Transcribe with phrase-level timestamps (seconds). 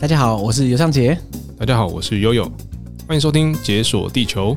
[0.00, 1.18] 大家好，我是尤尚杰。
[1.58, 2.44] 大家好，我是悠悠。
[3.08, 4.56] 欢迎收听《解锁地球》。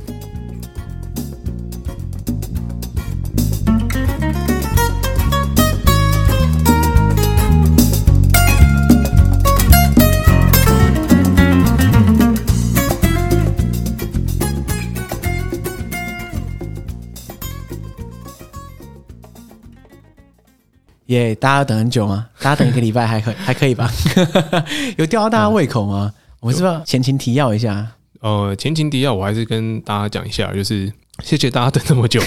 [21.11, 22.27] 耶！Yeah, 大家等很久吗？
[22.39, 23.91] 大家等一个礼拜还可 还可以吧？
[24.97, 26.11] 有吊到大家胃口吗？
[26.13, 27.85] 嗯、我们是不是要前情提要一下？
[28.21, 30.91] 呃，前情提要，我还是跟大家讲一下，就是
[31.23, 32.21] 谢谢大家等这么久。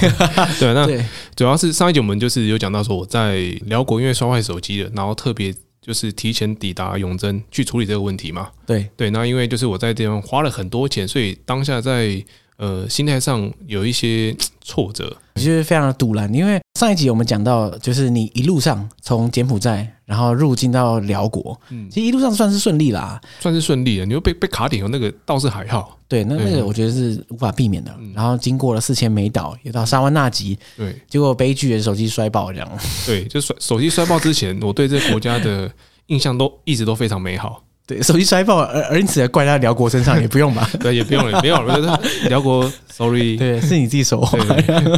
[0.60, 0.86] 对，那
[1.34, 8.48] 主要是上一集我们就是有讲到说我在辽国因为摔坏手机了，然后特别就是提前抵达永贞去处理这个问题嘛。
[8.66, 12.22] 对对，那因为就是我在这边花了很多钱，所以当下在。
[12.56, 16.32] 呃，心态上有一些 挫折，就是非常的赌烂。
[16.32, 24.06] 因为上一集我们讲到，就是你一路上从柬埔寨，然后入境到辽国，嗯，其实一路上算是顺利啦，算是顺利的。
[24.06, 25.98] 你又被被卡点，那个倒是还好。
[26.06, 27.92] 对，那那个我觉得是无法避免的。
[27.98, 32.78] 嗯、然后经过了四千美岛，也到沙湾纳吉，对，结果悲剧的手机摔爆这样。
[33.04, 35.70] 对，就摔手机摔爆之前，我对这个国家的
[36.06, 37.62] 印象都一直都非常美好。
[37.86, 40.68] 对，手机摔爆，而而因此怪在辽国身上也不用吧？
[40.80, 42.00] 对，也不用了，没有了。
[42.28, 44.38] 辽国，sorry， 对，是你自己手滑，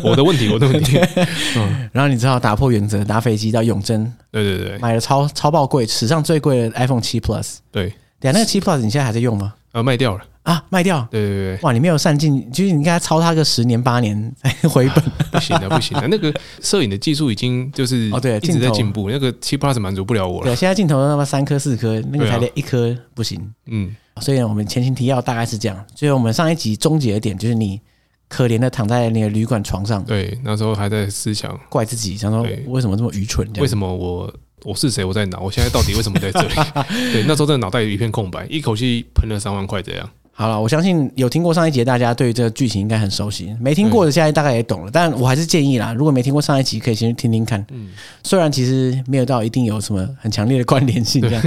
[0.04, 0.96] 我的问题，我的问题。
[1.56, 4.12] 嗯，然后你只好打破原则，搭飞机到永珍。
[4.30, 7.56] 对对对，买了超超爆贵，史上最贵的 iPhone 七 Plus。
[7.72, 9.54] 对，对啊那个七 Plus 你现在还在用吗？
[9.76, 10.24] 呃，卖掉了。
[10.44, 11.06] 啊，卖掉！
[11.10, 15.04] 对对对，哇，你没有善尽，就是你应该抄他个十年八年 才回本。
[15.32, 19.10] 不行的， 不行的，那个摄影的技术已经就是哦，对，一直在进步。
[19.10, 20.46] 那个七 Plus 满足不了我了。
[20.46, 23.52] 对，现在镜头都他妈三颗四颗，那个才连一颗不行。
[23.66, 25.84] 嗯，所以我们前情提要大概是这样。
[25.96, 27.80] 所以我们上一集终结的点就是你
[28.28, 30.02] 可怜的躺在那个旅馆床上。
[30.04, 33.46] 对，那时候还在思想怪自己，想说为什么这么愚蠢？
[33.58, 34.32] 为什么我？
[34.66, 35.04] 我是谁？
[35.04, 35.38] 我在哪？
[35.38, 36.54] 我现在到底为什么在这里？
[37.12, 40.10] 对，那时候真的脑袋有一片空白，一口气喷了三万块这样。
[40.32, 43.54] 好了，我相信有听过上一集，大家对于这个剧情应该很熟悉。
[43.60, 47.64] 没听过的现在大概也懂了，但我还是建议啦，如果没听过上一集，可以先去听听看。
[47.70, 47.90] 嗯，
[48.24, 51.42] 虽然其实没有到一定有什么很强烈的关联性这样。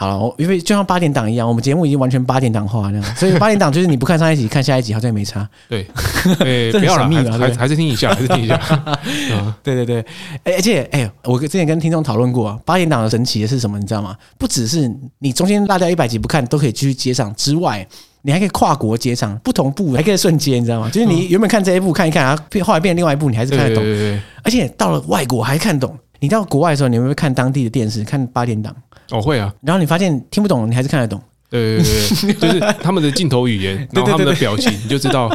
[0.00, 5.48] 好了，因为就像八点档一样，我们节目已经完全八点档化那样，所以八点档就是你不看上一集，看下一集好像也没差。
[5.68, 5.82] 对，
[6.70, 8.56] 不要了，还还是听一下，还是听一下。
[9.60, 10.06] 对对对，
[10.44, 13.76] 而且哎，我之前跟听众讨论过啊，八点档的神奇的是什么？
[13.76, 14.16] 你知道吗？
[14.38, 14.88] 不只是
[15.18, 17.84] 你中间落掉一百集不看都可以继续接上之外，
[18.22, 20.88] 你还可以跨国接上，不同部还可以瞬间，你知道吗？
[20.90, 23.84] 就是你原本看这一部看一看，然后后来变另外一部，你还是看得懂。
[24.44, 25.98] 而且到了外国还看懂。
[26.20, 28.74] 你到国外的时候，你会不会看当地的电视，看八点档？
[29.10, 29.52] 哦，会啊。
[29.62, 31.20] 然后你发现听不懂，你还是看得懂。
[31.50, 35.34] 对对对，就是他们的镜头语言，然后他们的表情，你就知道。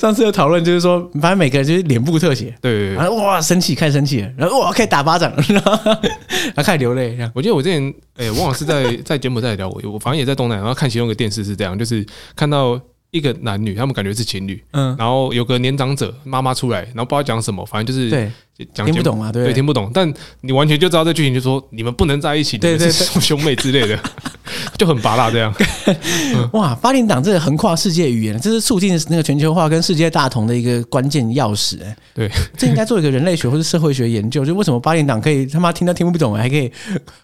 [0.00, 2.52] 上次有讨论，就是说，反正每个人就是脸部特写。
[2.60, 2.94] 对对对。
[2.94, 4.32] 然后哇，生气，开始生气了。
[4.36, 7.16] 然后哇，可以打巴掌，然后开始流泪。
[7.34, 12.04] 我记得我之前，哎，往往是在在柬埔寨聊过，我反正也在东南，然后看其中一个电视是这样，就是
[12.34, 12.80] 看到。
[13.16, 18.30] 一个男女，他们感觉是情侣，嗯，然后有个年长者妈妈出来，然后不知道讲什么，反正就是对，
[18.72, 23.98] 讲听不懂啊，对，对，听不懂，但你完全就知道这剧情，就说你们不能在一起，对对，是 兄妹之类的，
[24.78, 25.54] 就很拔辣这样。
[26.52, 36.70] 哇，八点档这个横跨世界语言，这是促进那个全球化跟世界大同的一个关键钥匙，哎，对，这应该做一个人类学或者社会学研究，就为什么八点档可以他妈听都听不懂，还可以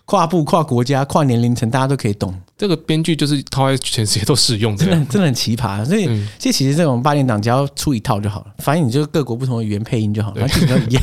[0.04, 2.34] 跨步、跨国家、跨年龄层，大家都可以懂。
[2.56, 5.84] 这个编剧就是套在全世界都适用的，真的真的很奇葩。
[5.84, 6.04] 所以，
[6.38, 11.02] 这、嗯、其实这种八点档只要出一套就好了，反正你就各国不同的语言配音就好了，反正都一样。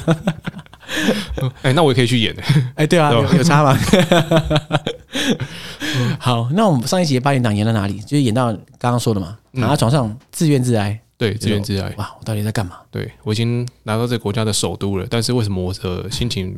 [1.62, 2.36] 哎，那我也可以去演
[2.76, 3.78] 哎，对啊，有，有差吗？
[6.20, 8.00] 好，那我们上一集八点档演到哪里？
[8.02, 11.00] 就是演到刚刚说的嘛，躺在床上自怨自哀。
[11.18, 11.94] 对，自怨自哀。
[11.98, 12.78] 哇，我到底在干嘛？
[12.90, 16.58] 对，我已经来到这个国家的首都了，但是为什么我的心情？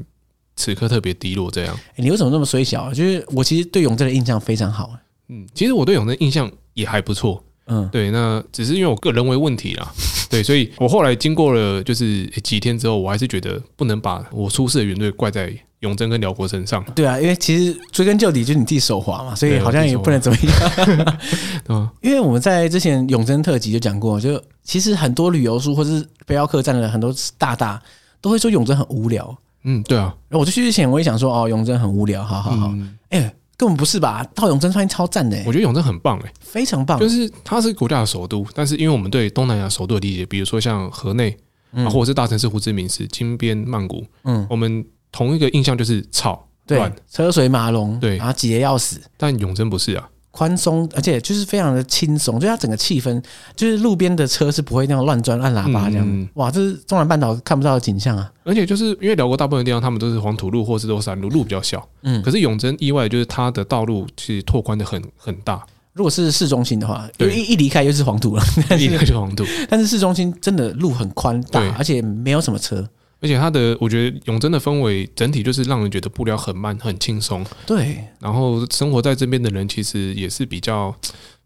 [0.53, 1.79] 此刻特别低落，这样。
[1.95, 2.93] 你为什么那么衰小？
[2.93, 4.91] 就是我其实对永正的印象非常好。
[5.29, 7.41] 嗯，其实我对永正印象也还不错。
[7.71, 9.89] 嗯，对，那只是因为我个人为问题啦。
[10.29, 16.83] 对，所以我后来经过了就是几天之后，我还是觉得不能把我出事的原罪怪在永贞跟辽国身上。
[16.93, 21.17] 对啊，因为其实追根究底就是你自己手滑嘛，所以好像也不能怎么样。
[21.69, 27.81] 嗯，因为我们在之前永贞特辑就讲过，就其实很多旅游书或者是背包客栈的很多大大
[28.19, 29.37] 都会说永贞很无聊。
[29.63, 32.67] 嗯，对啊，我就去之前我也想说，哦，永贞很无聊，好好好，
[33.09, 34.25] 哎、嗯欸，根本不是吧？
[34.33, 36.99] 到永贞发现超赞的，我觉得永贞很棒，哎，非常棒。
[36.99, 41.37] 就是它是国家的首都，但是因为我们对东南亚首都的理解，比如说像河内
[41.71, 48.99] 啊，或者是大城市胡志明市、金边、曼谷，嗯，我们同一个印象就是吵、乱、车水马龙，对，然后挤得要死。
[49.15, 53.21] 但永贞不是啊，宽松，而且就是非常的轻松，就它整个气氛，
[53.55, 56.05] 就是路边的车是不会那样乱钻按喇叭这样。
[56.07, 58.31] 嗯、哇，这是中南半岛看不到的景象啊！
[58.43, 61.85] 而且就是因为辽国大部分地方他们都是黄土路或是都山路，路比较小。
[62.03, 65.61] 嗯，可是永贞意外就是它的道路其实拓宽的很很大。
[65.93, 68.43] 如果是市中心的话，对，一一离开又是黄土了，
[68.79, 69.43] 一离开就黄土。
[69.69, 72.87] 但是市中心真的路很宽大，而且没有什么车。
[73.21, 77.45] 而且它的，我觉得永贞的氛围整体就是让人觉得步调很慢，很轻松。
[77.67, 80.93] 对，然后生活在这边的人其实也是比较，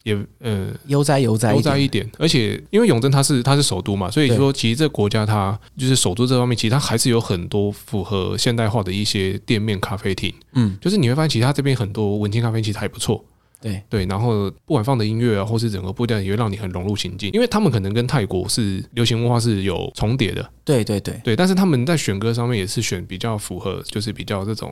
[0.03, 2.09] 也呃悠哉悠哉悠哉一点。
[2.17, 10.33] 而且因为永贞它是它是首都嘛，所以说其实这个国家它就是首都这方面，其实它还是有很多符合现代化的一些店面、咖啡厅。
[10.53, 13.21] 嗯，就是你会发现，其实它这边很多文青咖啡其实还不错。
[13.61, 17.31] 对对，然后不管放的音乐啊，或是整个步调，也会让你很融入情境。
[17.33, 21.35] 因为他们可能跟泰国是流行文化是有重叠的，对对对对。
[21.35, 24.71] 但是他们在选歌上面也是选比较符合，就是比较这种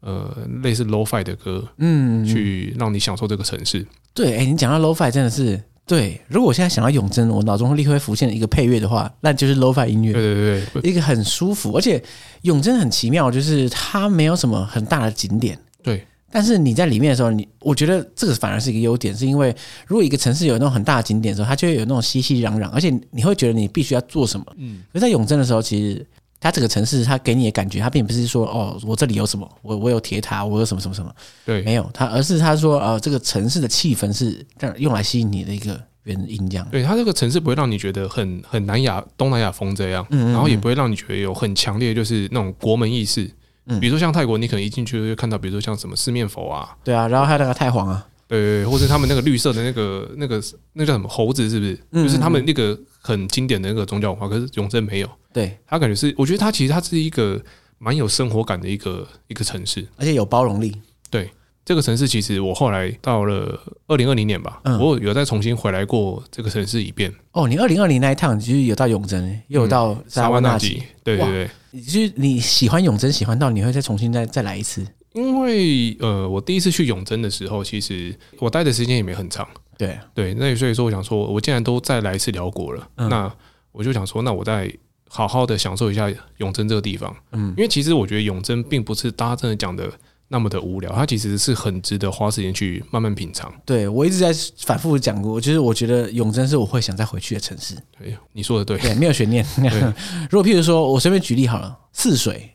[0.00, 0.30] 呃
[0.62, 3.84] 类似 Lo-Fi 的歌，嗯，去让你享受这个城市。
[4.14, 6.20] 对，哎，你讲到 Lo-Fi 真的是对。
[6.28, 10.12] 如果我现在想到永贞，我脑中立刻会浮现一个配乐的话，那就是 Lo-Fi 音乐。
[10.12, 12.00] 对对对，一个很舒服，而且
[12.42, 15.58] 永贞很奇妙，就是它没有什么很大的景点。
[15.82, 16.06] 对。
[16.30, 19.54] 但是你在里面的时候，你我觉得这个反而是一个优点，是因为
[19.86, 24.46] 如果一个城市有那种很大的景点的时候，它就会有那种熙熙攘攘，而且你会觉得你必须要做什么。
[24.56, 26.06] 嗯，而在永珍的时候，其实
[26.38, 31.12] 它这个城市它给你的感觉，它并不是说哦，我这里有什么，我我有铁塔，我有什么什么什么，
[31.44, 36.66] 对，没有它，而是他说呃，这个城市的气氛是让用来吸引你的一个原因，这样。
[36.70, 43.28] 对，它这个城市不会让你觉得很很南亚东南亚风这样，嗯，然后也不会让你觉得有很强烈就是那种国门意识。
[43.78, 51.78] 比如说像泰国，你可能一进去就会看到，比如说像什么四面佛啊，对啊，然后还有那个太皇啊，对，或者他们那个绿色的那个那个那叫什么猴子，是不是？
[51.92, 55.10] 就是他们那个很经典的那个宗教文化，可是永贞没有。
[55.32, 57.40] 对，他感觉是，我觉得他其实他是一个
[57.78, 60.74] 蛮有生活感的一个一个城市，而且有包容力。
[61.10, 61.30] 对。
[61.62, 67.12] 这个城市其实我后来到了二零二零年吧，嗯、我有再重新回来过这个城市一遍。
[67.30, 71.50] 哦，你二零二零那一趟其实有到永贞，又有到沙湾那吉，对对对。
[71.72, 74.86] 就是你喜欢永贞，喜欢到你会再重新再再来一次。
[75.12, 79.46] 因为呃，我第一次去永贞的时候，其实我待的时间也没很长。
[79.76, 83.32] 对对，那所以说我想说，我既然都再来一次辽国了，嗯、那
[83.72, 84.72] 我就想说，那我再
[85.08, 87.14] 好好的享受一下永贞这个地方。
[87.32, 89.90] 嗯，因为其实我觉得永贞并不是大家真的讲的。
[90.32, 93.52] 那么的无聊，它其实是很值得花时间去慢慢品尝。
[93.64, 97.74] 对，我一直在反复讲过，就是我觉得永贞是我会想再回去的城市。
[97.98, 99.44] 对，你说的对，对，没有悬念。
[100.30, 102.48] 如果譬如说我随便举例好了，泗水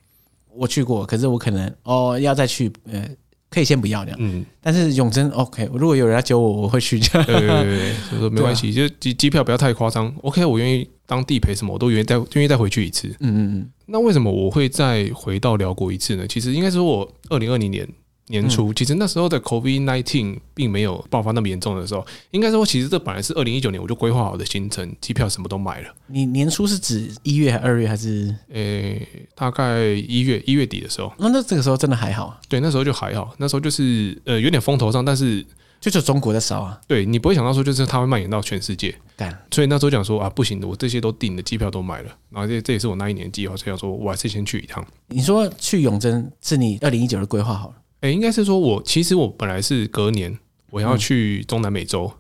[0.53, 3.05] 我去过，可是我可能哦要再去，呃，
[3.55, 4.19] 可以先不要这样。
[4.21, 6.99] 嗯，但是永珍 OK，如果有人要揪我，我会去。
[6.99, 10.13] 对对对对，所以说没关系，啊、就机机票不要太夸张。
[10.23, 13.07] OK，我愿意当地陪什么，我都愿意再愿意再回去一次。
[13.21, 13.69] 嗯嗯嗯。
[13.85, 16.27] 那为什么我会再回到辽国一次呢？
[16.27, 17.87] 其实应该说，我二零二零年
[18.27, 25.93] 年初，其实那时候的 COVID nineteen 并没有爆发那么严重的时候，应该说，其实这本来是二零一九年我就规划好的行程，机票什么都买了。
[26.07, 28.35] 你年初是指一月还二月还是？
[28.51, 31.13] 诶，大概一月一月底的时候。
[31.17, 32.39] 那那这个时候真的还好。
[32.49, 35.45] 对，那时候就还好，那时候就是呃有点风头上，但是。
[35.81, 44.83] 就是中国在烧啊，对，你不会想到说就是它会蔓延到全世界，干所以那时候讲说啊不行的，我这些都订的，机票都买了，然后这这也是我那一年计划，所以说我还是先去一趟。
[45.09, 47.75] 你说去永贞是你二零一九的规划好了？
[48.01, 50.37] 哎、欸，应该是说我其实我本来是隔年
[50.71, 52.11] 我要去中南美洲、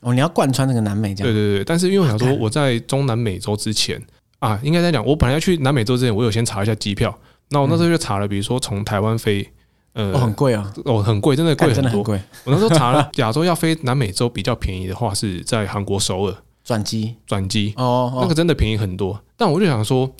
[0.00, 1.32] 嗯、哦，你要贯穿那个南美这样？
[1.32, 4.00] 对对对，但是因为我想说我在中南美洲之前
[4.38, 7.18] 啊，应该在讲我本来要去南美洲之前，我有先查一下机票，
[7.50, 9.48] 那我那时候就查了，比如说从台湾飞。
[9.96, 10.74] 呃，哦、很贵啊！
[10.86, 11.82] 哦，很贵，真的贵很多。
[11.82, 12.20] 真的很贵。
[12.42, 17.14] 我那时候查了， 亚洲要飞南美洲比较便宜的话，是在韩国首尔转机。
[17.28, 19.22] 转机哦，那个真的便宜很多。
[19.36, 20.12] 但我就想说，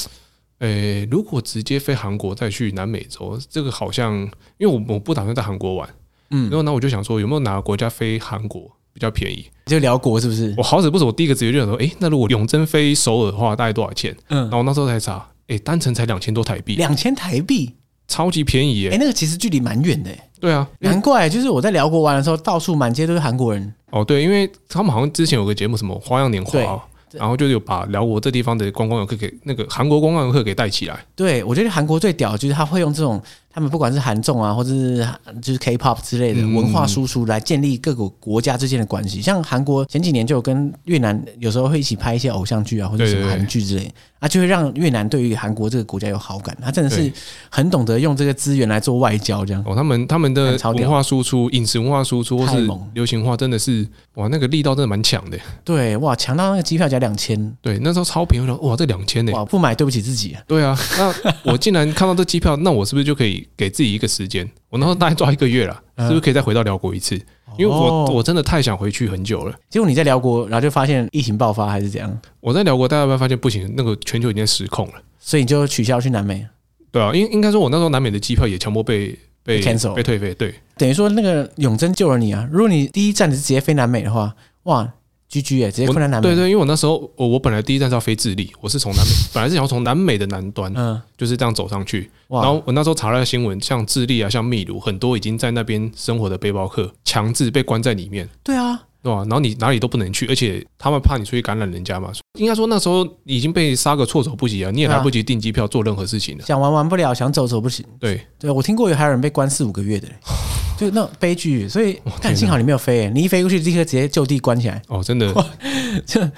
[0.64, 4.14] 诶、欸，如果直接飞韩国再去南美洲，这个好像，
[4.58, 5.88] 因为我我不打算在韩国玩，
[6.30, 9.46] 嗯，然后呢我就想说，有没有哪个国家飞韩国比较便宜？
[9.66, 10.54] 就辽国是不是？
[10.56, 14.16] 我好死不死，我第一个直觉就想说，诶、欸，那如果永珍飞首尔的话，大概多少钱？
[14.28, 15.16] 嗯，然后我那时候才查，
[15.48, 17.74] 诶、欸，单程才两千多台币，两千台币。
[18.06, 18.90] 超级便宜耶！
[18.90, 20.10] 哎，那个其实距离蛮远的。
[20.38, 23.74] 对啊，难怪就是我在辽国玩的时候，到处满街都是韩国人。
[23.92, 26.86] 哦，对，因为他们好像之前有个节目，什么花样年华。
[27.14, 31.04] 然后就有把辽国这地方的观光游客给那个韩国观光游客给带起来。
[31.14, 33.22] 对，我觉得韩国最屌就是他会用这种
[33.54, 35.08] 他们不管是韩综啊，或者是
[35.40, 39.22] 就是 K-pop 之类的文化输出来建立各个国家之间的关系。
[39.22, 46.56] 像韩国前几年就有跟越南有时候会一起拍一些偶像剧啊，或者什么韩剧之类，啊，就会让越南对于韩国这个国家有好感。
[46.60, 47.12] 他真的是
[47.48, 49.62] 很懂得用这个资源来做外交，这样。
[49.64, 55.38] 哦，他们他们的文化输出、饮食文化输出或是流行化，真的是哇，那个力道真的蛮强的。
[55.62, 57.56] 对，哇，强到那个机票价两千。
[57.62, 59.30] 对，那时候超便宜，哇，这两千呢？
[59.30, 60.36] 哇，不买对不起自己。
[60.48, 61.14] 对啊，那
[61.52, 64.48] 我竟然看到这机票，那我是不是就可以给自己一个时间？
[64.68, 67.14] 我那时候大概抓一个月了，是不是可以再回到辽国一次？
[67.56, 69.54] 因为我我真的太想回去很久了。
[69.70, 72.20] 结果你在辽国，然后就发现疫情爆发还是怎样？
[72.40, 76.44] 我在辽国，大家发现不行，那个全球已经失控了，所以你就取消去南美。
[76.90, 80.34] 对啊，应应该说，我那时候南美的机票也强迫被被 cancel 被退费。
[80.34, 82.48] 对，等于说那个永贞救了你啊！
[82.50, 84.34] 如果你第一站是直接飞南美的话，
[84.64, 84.92] 哇
[85.34, 86.22] ！G G 哎，直接困在南美。
[86.22, 92.08] 对对，因为我那时候我我本来第一站是要飞智利，我是从南美， 本来是想要从南美的南端，嗯，就是这样走上去。
[92.28, 98.28] 然后我那时候查了新闻，像智利啊，像秘鲁，很多已经在那边生活的背包客，强制被关在里面。
[98.44, 98.80] 对啊。
[99.02, 99.18] 对吧？
[99.28, 102.10] 然后你哪里都不能去，而且他们怕你出去感染人家嘛。
[102.38, 106.44] 应该说那时候已经被杀个措手不及啊，你也来不及订机票做任何事情了。
[106.46, 107.84] 想玩玩不了，想走走不行。
[108.00, 110.08] 对对，我听过有还有人被关四五个月的，
[110.78, 111.68] 就那种悲剧。
[111.68, 114.80] 所以，但幸好你没有飞，你一飞过去立刻直接就地关起来。
[114.88, 115.32] 哦，真的，
[116.06, 116.30] 这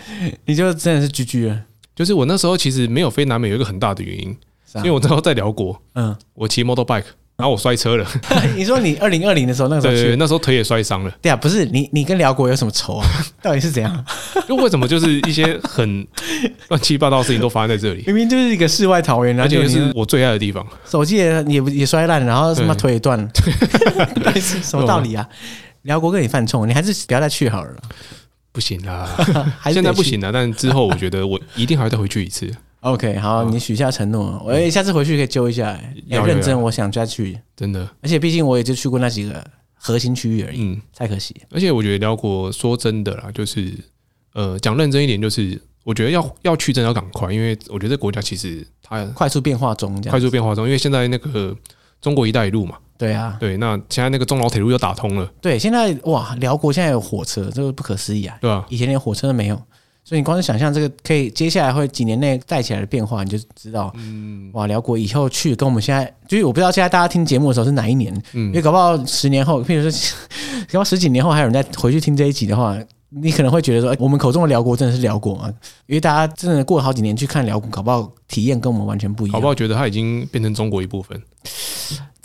[0.45, 1.62] 你就真的是居居了。
[1.95, 4.37] 就是我那时候其实没有飞南美，有一个很大的原因，
[4.76, 7.05] 因为我那时候在辽国，嗯，我骑 motor bike。
[7.37, 8.07] 然后我摔车了。
[8.57, 11.11] 你说你二零二零的时候，那个时候去，那时候腿也摔伤了。
[11.21, 13.07] 对啊，不是你，你跟辽国有什么仇啊？
[13.43, 14.05] 到底是怎样？
[14.49, 16.07] 就为什么就是一些很
[16.69, 18.02] 乱七八糟的事情都发生在这里？
[18.07, 20.66] 明明就是一个世外桃源，而且是我最爱的地方。
[20.88, 23.28] 手机也也也摔烂，然后什么腿也断了，
[24.40, 25.28] 是什么道理啊？
[25.83, 27.71] 辽国跟你犯冲，你还是不要再去好了。
[28.50, 29.07] 不行啦，
[29.71, 32.50] 现在不行了，但之后我觉得我一定还要再回去一次。
[32.87, 35.76] OK，好，你许下承诺，我下次回去可以揪一下。
[36.07, 37.81] 要认真，我想再去，真的。
[38.00, 41.35] 而且毕竟我也就去过那几个核心区域而已，嗯，太可惜。
[41.50, 43.75] 而且我觉得辽国说真的啦，就是
[44.35, 51.52] 呃，讲认真一点，就是我觉得要要去真的要赶快，因为我觉得这国家其实它快速变化中，快速变化中，因为现在那个
[52.00, 59.61] 中国一带一路嘛，对啊，对，那现在那个中老铁路又打通了，对，现在哇，辽国现在有火车，这个不可思议啊，对啊，以前连火车都没有。
[60.09, 70.01] 所以你光是想象这个可以接下来会几年内带起来的变化，你就知道，嗯，哇，辽国以后去跟我们现在，就是我不知道现在大家听节目的时候是哪一年，嗯，因为搞不好十年后，譬如说，
[70.71, 75.53] 搞不好十几年后还有人在回去听这一集的话，你可能会觉得说，哎，我们口中的辽国真的是辽国吗？
[75.87, 81.21] 因为大家真的过了好几年去看辽国，搞不好体验跟我们完全不一样，搞不好觉得它已经变成中国一部分。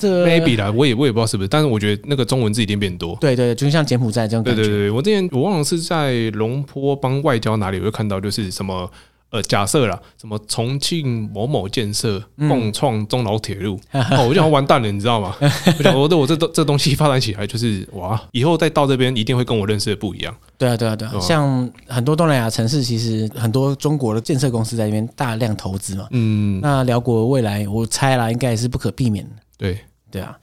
[0.01, 3.15] 这 maybe 啦，我也我也不知道是不是，但是我觉得那个中文字一定变多。
[3.21, 4.61] 对对，就像柬埔寨这种感觉。
[4.61, 8.89] 对对对，我之前我忘了是在龙坡帮外交哪里，我就看到就是什么
[9.29, 15.33] 呃，假设啦，什么重庆某某建设共创中老铁路，嗯、哦，我就想完蛋了，你知道吗？
[15.39, 20.35] 我想我的我这东这东西发展起来，就是哇，以后再到这边一定会跟我认识的不一样。
[20.57, 26.07] 对啊对啊对啊，像很多东南亚城市，其实很多中国的建设公司在那边大量投资嘛。
[26.11, 29.31] 嗯，那辽国未来我猜啦，应该也是不可避免的。
[29.57, 29.77] 对。
[30.11, 30.37] 对啊，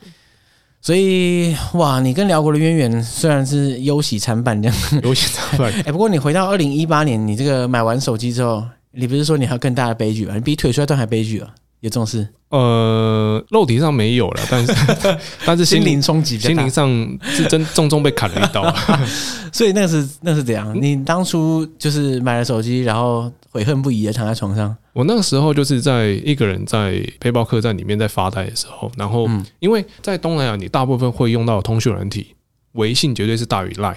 [0.81, 5.73] 所以哇，你跟辽国的渊源虽然是忧喜参半这样，忧喜参半。
[5.85, 10.35] 哎，不过你回到二零一八年，你这个买完手机之后，你不是说你还有更大的悲剧吗？
[10.35, 11.55] 你比腿摔断还悲剧啊？
[11.81, 12.29] 有这种事？
[12.51, 14.73] 呃，肉体上没有了，但是
[15.45, 16.89] 但是心灵冲击，心灵上
[17.23, 18.75] 是真重重被砍了一刀。
[19.53, 20.75] 所以那是那是怎样？
[20.81, 24.75] 你当初就是买了手机，然后悔恨不已的躺在床上。
[24.95, 32.35] 我那个时候就是在一个人在背包客栈里面在发呆的时候，然后因为在东南亚，你大部分会用到通讯软体，
[32.73, 33.95] 微信绝对是大于 Line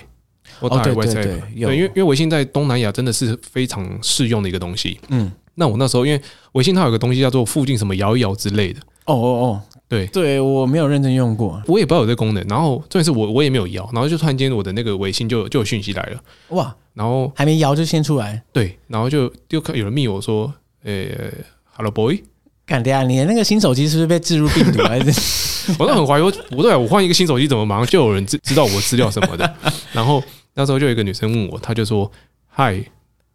[0.59, 1.23] 或大于 WhatsApp。
[1.23, 4.99] 对，因为因为微信在东南亚真的是非常适用的一个东西。
[5.07, 5.31] 嗯。
[5.61, 6.19] 那我那时候，因为
[6.53, 8.79] 微信它有个东西叫做附近什么摇一摇之类的。
[9.05, 12.43] 哦哦哦，对对，我没有认真用过，我也不知道有这个功能。
[12.47, 16.75] 然后重点是我我也没有摇，然后就突然间我的那个微信就就有讯息来了，哇！
[16.95, 20.51] 然后还没摇就先出来，对，然后就就看有人密我说，
[20.83, 21.31] 诶
[21.75, 22.21] ，Hello boy，
[22.65, 25.73] 干爹啊，你的那个新手机是不是被置入病毒还是？
[25.77, 29.55] 我都很怀疑，我不对，我换一个新手机怎么马上就有人知知道我资料什么的？
[29.93, 30.21] 然后
[30.53, 32.09] 那时候就有一个女生问我，她就说
[32.47, 32.83] 嗨。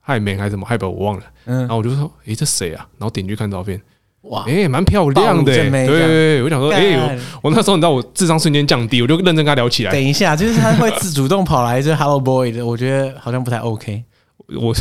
[0.08, 2.86] 嗨美还是什么嗨宝我忘了，嗯，然后我就说，诶、欸，这谁啊？
[2.96, 3.80] 然后点进去看照片，
[4.20, 9.90] 哇，诶、欸，蛮漂亮的、欸，对，对，对，我想说，诶、欸，我，我那时候你知道我智商瞬间降低，我就认真跟他聊起来。
[9.90, 14.04] 等一下，就是他会自主动跑来这 Hello Boy 的，我觉得好像不太 OK。
[14.48, 14.74] 我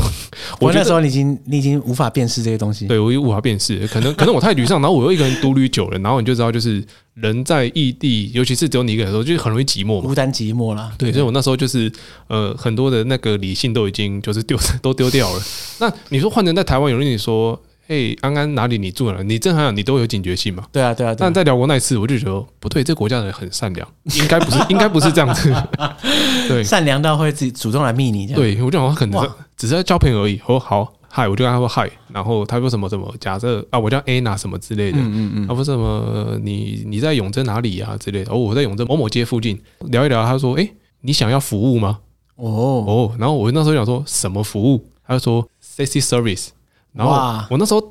[0.59, 6.83] 我那时候你已经你已经无法辨识这些东西，对我也无法辨识，可能可能我太沮丧，然后我又一个人独旅久了，然后你就知道，就是
[7.15, 10.91] 人在异地，尤其是只有你一个人的时候，就很容易寂寞嘛，孤单寂寞啦。
[10.97, 11.91] 对，所以我那时候就是
[12.27, 15.41] 呃，很多的那个理性都已经就是丢都丢掉了。
[15.79, 17.59] 那你说换成在台湾，有人跟你说。
[17.87, 19.23] 嘿，安安哪里你住了？
[19.23, 20.65] 你正常讲，你都有警觉性嘛？
[20.71, 21.13] 对啊，对啊。
[21.15, 25.53] 但在聊国那一次，我就觉得不对，这国家的人很善良，应该不是， 应该不是这样子。
[26.49, 28.41] 对，善良到会自己主动来密你这样。
[28.41, 29.21] 对，我就好像可能
[29.55, 30.41] 只是在交朋友而已。
[30.45, 39.61] 我说好，嗨，我就跟他说嗨，然后他说什么什么，假设啊，我叫 Anna 什么之类的，嗯嗯嗯，他说什么你你在永贞哪里啊之类的，哦，我在永贞某某街附近
[39.91, 40.25] 聊一聊。
[40.25, 40.67] 他说，哎，
[41.01, 41.99] 你想要服务吗？
[42.37, 44.89] 哦哦，然后我那时候想说什么服务？
[45.07, 46.47] 他就说 sexy service。
[46.95, 47.13] 然后
[47.49, 47.81] 我那时候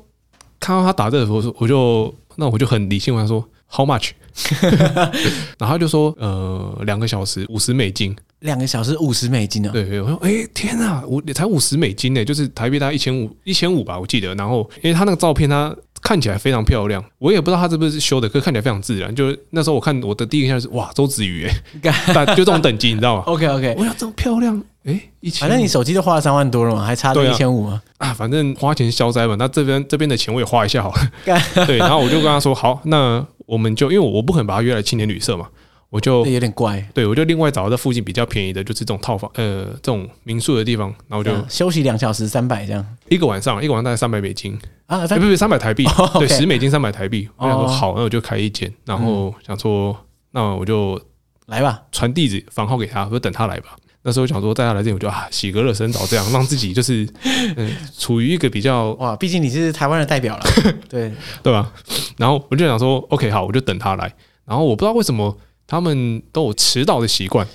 [0.59, 4.11] 看到他打这个时候，我就那我就很理性，我想说 How much？
[5.57, 9.71] 然后他就说呃两个小时五十美金，两个小时五十美金啊？
[9.71, 14.33] 对，我说哎、欸、天啊，我才五十美金呢，就是台币大概一千五一千五吧，我记得。
[14.35, 15.75] 然后因为他那个照片他。
[16.01, 19.15] 看起来非常漂亮，我也不知道他是不是修的，可是看起来非常自然。
[19.15, 27.81] 就是那时候我看我的第一印象是哇，周子瑜哎， 但就这种等级你知道吗？OK OK，我要这么漂亮哎，一千，反正你手机都花了三万多了嘛，还差这一千五吗？
[27.97, 29.35] 啊，反正花钱消灾嘛。
[29.37, 31.11] 那这边这边的钱我也花一下好了。
[31.65, 35.47] 对，然后我就跟他说好，那我们就因为我我不可能把他约来青年旅社嘛。
[35.91, 45.85] 我就有点怪，对，我就另外找到这附近比较便宜的，就是这种套房，呃，这种民宿的地方，然后就休息两小时三百这样，一个晚上，一个晚上大概三百美金啊，不不三百台币，
[46.19, 47.29] 对，十美金三百台币。
[47.37, 49.95] 我想说好，那我就开一间，然后想说，
[50.31, 50.99] 那我就
[51.45, 53.77] 来吧，传地址房号给他，就等他来吧。
[54.05, 57.05] 那时候想说带他来这里，我就啊洗个热身澡，这样让自己就是
[57.57, 60.43] 嗯处于一个比较哇，毕竟你是台湾的代表了，
[60.87, 61.11] 对
[61.43, 61.73] 对吧？
[62.17, 64.13] 然后我就想说，OK，好，我就等他来。
[64.45, 65.35] 然后我不知道为什么。
[65.67, 67.47] 他们都有迟到的习惯，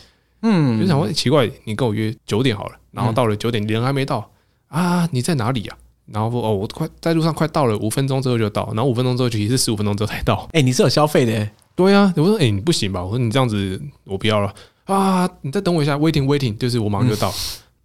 [0.42, 4.28] 嗯，就想问奇怪，你跟我约九点好了，然后到了九点，人还没到
[4.66, 5.08] 啊？
[5.12, 5.76] 你在哪里呀？
[6.06, 10.48] 然后说哦，我快在路上，快到了，五分钟之后就到，然后五分钟之后就也是十五分钟之后才到。
[10.50, 11.48] 哎，你是有消费的？
[11.76, 13.00] 对呀，我说哎，你不行吧？
[13.00, 14.52] 我说你这样子我不要了
[14.84, 15.28] 啊！
[15.42, 17.32] 你再等我一下，waiting waiting，就是我马上就到。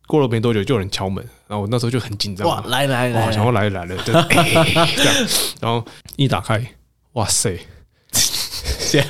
[0.07, 4.27] 过了没多久，就有人敲门，然后我那时候就很紧张，哇，来来来，想要来来了， 这样，
[5.59, 5.83] 然后
[6.15, 6.63] 一打开，
[7.13, 7.59] 哇塞，
[8.91, 9.07] 这样。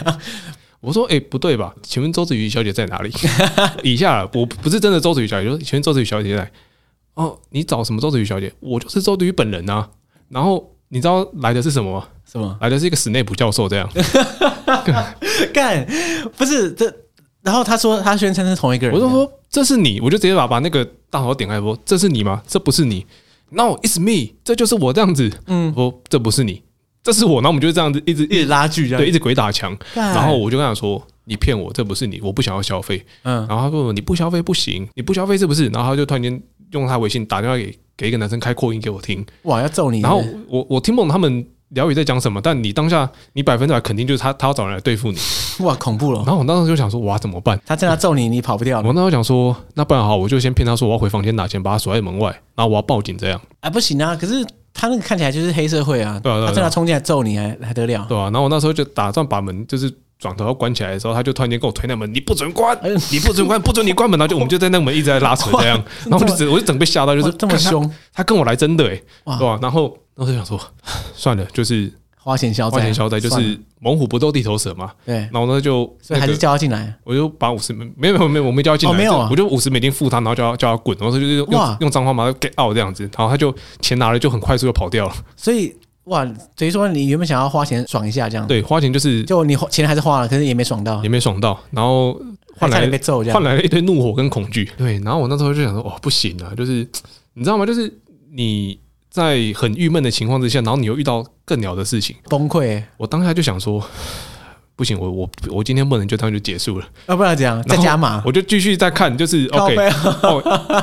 [0.80, 1.74] 我说：“哎，不对吧？
[1.82, 3.12] 请问周子瑜小姐在哪里？
[3.84, 6.52] 以下我不是真的周子瑜小姐，就是请问周子瑜小姐在？
[7.16, 8.54] 哦，你找什么周子瑜小姐？
[8.60, 9.90] 我就是周子瑜本人啊。
[10.30, 12.08] 然后你知道来的是什么吗？
[12.26, 12.56] 什么？
[12.62, 13.90] 来的是一个史内普教授这样。
[15.54, 15.86] 干，
[16.38, 17.05] 不是这。
[17.46, 18.96] 然后他说他宣称是同一个人。
[18.96, 22.42] 我就说这是你，我就直接把把那个大头点开说这是你吗？
[22.46, 23.06] 这不是你。
[23.52, 25.32] No，it's me，这就是我这样子。
[25.46, 26.64] 嗯，说这不是你。”
[27.06, 29.78] 这是我，然后我们就这样子一直一直拉锯，对，一直鬼打墙。
[29.94, 39.24] 然后我就跟他说：“你骗我，这不是你，我不想要消费。”嗯，然后他说：“你不消费不行，你不消费是不是？”然后他就突然间用他微信打电话给给一个男生开扩音给我听。
[39.44, 40.02] 哇，要揍你！
[40.02, 45.18] 然后我我听不懂他们聊语在讲什么，但你当下你百分之百肯定就是他，他要找人来对付你。
[45.66, 46.20] 哇，恐怖了！
[46.26, 48.80] 然后我当时就想说：“哇，怎么办？”他在那揍你，你跑不掉。
[48.80, 54.16] 我那时候想说：“那不然好，我就先骗他说我要回房间拿钱，把他锁在门外，然后我要报警这样。”哎，不行啊！
[54.16, 54.46] 可是。
[54.78, 56.20] 他那个看起来就是黑社会啊！
[56.22, 58.06] 对啊，他正要冲进来揍你，还还得了？
[58.10, 62.78] 对啊，然后我那时候就打算把门就是转头要关起来的时候，他就突然间跟我推那门，你不准关，
[63.12, 69.02] 你不准关，不准你关门，然后就我们就在那个门一直在拉扯 这样，然后我就整我就整被吓到，就是这么凶，他跟我来真的哎，
[69.38, 69.60] 对吧？
[69.62, 70.60] 然后然后就想说，
[71.14, 71.92] 算了，就是。
[72.18, 74.92] 花钱消灾，花钱消灾就是猛虎不斗地头蛇嘛。
[75.06, 85.14] 对，然后呢就所以还是叫他进来，我就把五十美没有没有没有我没叫他进来，没有，我就五十美金付他，然后叫他叫他滚，然后他就是用用脏话嘛，get out 这样子，然后他就钱拿了就很快速就跑掉了。
[85.36, 85.72] 所以
[86.06, 92.20] 哇，等于说你原本想要花钱爽一下这样，对，花钱就是就你钱还是花了，可是也没爽到，也没爽到，然后
[92.58, 94.70] 换来被揍，换来了一堆怒火跟恐惧。
[94.78, 96.88] 对，然后我那时候就想说，哦，不行啊，就是
[97.34, 97.66] 你知道吗？
[97.66, 97.92] 就是
[98.32, 98.80] 你。
[99.08, 102.84] 在很郁闷的情况之下，然后你又遇到更鸟的事情，崩溃。
[102.98, 103.82] 我当下就想说，
[104.76, 109.76] 不行，我我我今天不能就这样就结束了，要不然这样再加码，我就继续再看，就是 OK。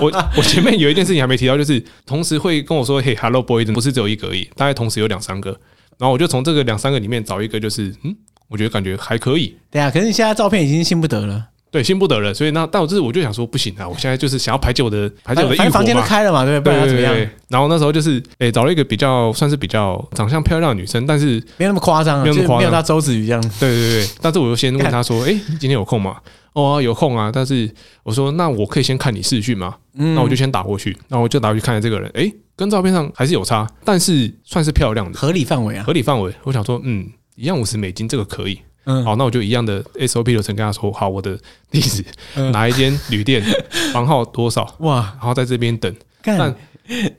[0.01, 5.51] 我我前面有一件事情还没提到，就是同时会跟我说，嘿，Hello Boy，不是只有一个而已，大概同时有两三个，
[5.99, 8.17] 然后我就从这个两三个里面找一个，就是嗯，
[8.49, 9.55] 我觉得感觉还可以。
[9.71, 11.49] 对啊，可是你现在照片已经信不得了。
[11.73, 15.71] 对，信不得了，所以那但我就是我就想说不行啊，我现在就是想要排解我的排解我的欲火嘛。
[15.71, 16.79] 房间都开了嘛，对不对？
[16.81, 17.31] 对对对，对。
[17.49, 23.41] 然后那时候就是诶、欸，找了一个比较算是比较长相漂亮的女生，但是没有那么夸张，没有那么夸张，没有到周子瑜这样。
[23.59, 26.17] 对对对，但是我就先问她说，诶、欸，今天有空吗？
[26.53, 27.31] 哦、啊，有空啊。
[27.33, 27.71] 但是
[28.03, 29.75] 我说那我可以先看你视讯吗？
[29.95, 36.31] 嗯，那我就先打过去，那我就打过去看了这个人，诶、欸，跟照片上还是有差，但是算是漂亮的，合理范围啊，合理范围。
[36.45, 38.59] 我想说，嗯，一样五十美金，这个可以。
[38.85, 41.39] 嗯，好，那我就一样的 SOP 流程跟他说，好，我的
[41.71, 42.05] 地址
[42.53, 43.43] 哪一间旅店，
[43.93, 45.95] 房号多少，哇，然后在这边等。
[46.25, 46.55] 但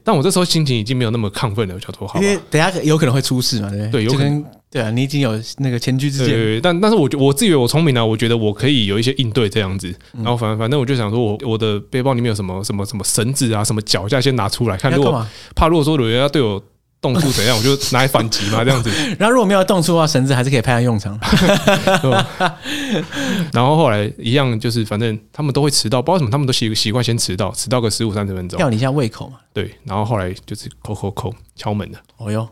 [0.03, 3.91] 但我这时候心情已经没有那么亢奋了，我想说，好，因为等下有可能会出事嘛，对不对？
[3.91, 6.27] 对，有可能，对啊，你已经有那个前居之鉴。
[6.27, 9.93] 对，对，对，但但是我我自以为我聪明啊，我觉得我可以有一些应对这样子。
[10.11, 16.61] 然后反正反正我就想说我我的背包里面有什么什么什么绳子啊，什么脚架先拿出来看，如果怕如果说有人要对我。
[17.03, 18.89] 动粗怎样，我就拿来反击嘛，这样子。
[19.19, 21.19] 然后如果没有动粗的话，绳子还是可以派上用场。
[23.51, 29.35] 然后后来一样，就是反正他们都会迟到，不知道为什么他们都习习惯先迟到，迟到个十五三十分钟，吊你一下胃口嘛。
[29.51, 31.97] 对，然后后来就是扣扣扣敲门的。
[32.17, 32.47] 哦哟，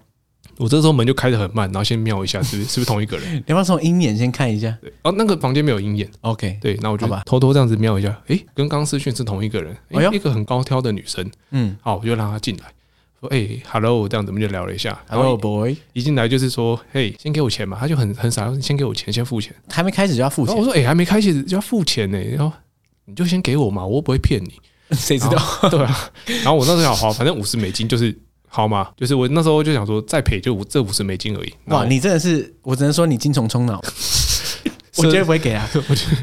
[0.58, 3.36] 我这时候门就开得很慢，然后先瞄一下，是不是 是不是同一个人？
[3.36, 4.78] 你要不要从鹰眼先看一下？
[4.82, 6.10] 对，哦，那个房间没有鹰眼。
[6.22, 11.32] OK，对，那我就偷偷这样子瞄一下，诶，跟刚刚视讯是同一个人，诶，一个很高挑的女生。
[11.52, 12.66] 嗯，好，我就让她进来。
[13.22, 15.00] 说哎、欸、，hello，这样子我们就聊了一下。
[15.08, 17.78] Hello boy，一进来就是说，嘿，先给我钱嘛。
[17.80, 19.54] 他就很很傻，先给我钱，先付钱。
[19.70, 20.58] 还没开始就要付钱。
[20.58, 22.32] 我说哎、欸，还没开始就要付钱呢、欸。
[22.32, 22.52] 然后
[23.06, 24.54] 你就先给我嘛，我又不会骗你。
[24.96, 25.40] 谁知道？
[25.70, 26.12] 对啊。
[26.26, 31.54] 然后我那时候好，反正五十美金就是好嘛，就是我那时候就想说，再赔就这五十美金而已。
[31.66, 33.80] 哇，你真的是，我只能说你精虫充脑。
[34.98, 35.68] 我绝对不会给啊！
[35.88, 36.18] 我觉得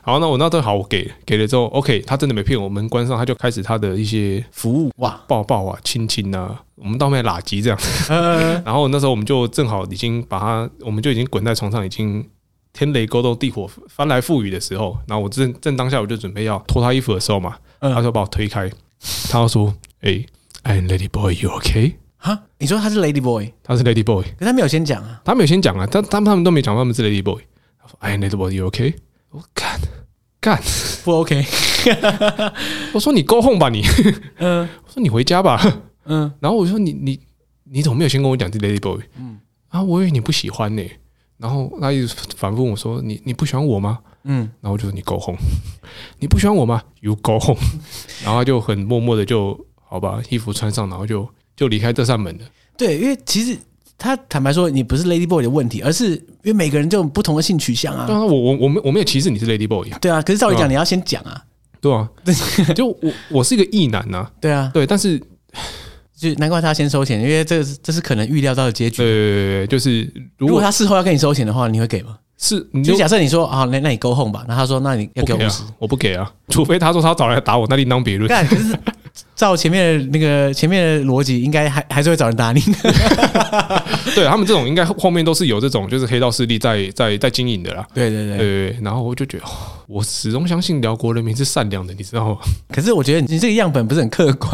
[0.00, 7.78] 好，那我那都好，我给给了之后，OK，他真的没骗我，门关上，他就开始他的一些服务哇，抱抱啊，亲亲啊，我们到后面拉机这样。
[8.64, 12.28] 然后那时候我们就正好已经把他，我们就已经滚在床上，已经
[12.72, 18.68] 天雷勾动地火，翻来覆雨的时候，然后我正正当下我就准备要脱他衣服的时候嘛，他就把我推开，
[19.30, 20.24] 他就说：“哎
[20.64, 27.40] ，I'm Lady Boy，You OK？” 哈，你说他是 Lady Boy，他是 Lady Boy，可他没有先讲啊，他没有先讲啊，他他们他们都没讲，他们是 Lady Boy。
[28.00, 28.94] 哎，那个你 OK？
[29.30, 29.78] 我干
[30.40, 30.60] 干
[31.04, 31.44] 不 OK？
[32.92, 33.82] 我说 你 go home 吧你，
[34.38, 35.60] 嗯， 我说你回家吧，
[36.04, 37.18] 嗯，然后我说你你
[37.64, 39.00] 你怎么没有先跟我讲这 Lady Boy？
[39.18, 40.82] 嗯，啊，我以为你不喜欢呢，
[41.38, 43.98] 然后他一直反复问我说你你不喜欢我吗？
[44.24, 45.38] 嗯，然后我就说你 go home，
[46.18, 47.60] 你不喜欢我吗？You go home，
[48.22, 52.44] 然后他就很默默的就好吧，衣服穿上，然后就就离开这扇门了。
[52.76, 53.58] 对，因为其实。
[54.02, 58.04] 他坦白说，你不是 Lady Boy 的问题，而是因为每个人就有不同的性取向啊。
[58.04, 59.88] 对啊，我我我没我没有歧视你是 Lady Boy。
[60.00, 61.40] 对啊，可是照理讲，你要先讲啊。
[61.80, 62.08] 对啊，
[62.74, 64.28] 就我我是一个异男呐。
[64.40, 65.22] 对啊，对，但是
[66.16, 68.96] 就难怪他先收钱，因为这这是可能预料到的结局。
[68.96, 72.18] 对对对，就是如果他事后要跟你收钱的话，你会给吗？
[72.44, 78.28] 是，就假设你说啊，那那你 go home 吧，那他说那你要给我五十，我不给啊，除非他说他找人来打我，那另当别论。
[78.28, 78.76] 但是
[79.36, 82.60] 照前面的那个前面的逻辑，应该还还是会找人打你。
[84.16, 87.86] 对他们这种，应该后面都是有这种就是黑道势力在在在经营的啦。
[87.94, 88.76] 对对对对。
[88.82, 89.44] 然后我就觉得，
[89.86, 92.38] 我始终相信辽国人民是善良的，你知道吗？
[92.72, 94.50] 可是我觉得你这个样本不是很客观。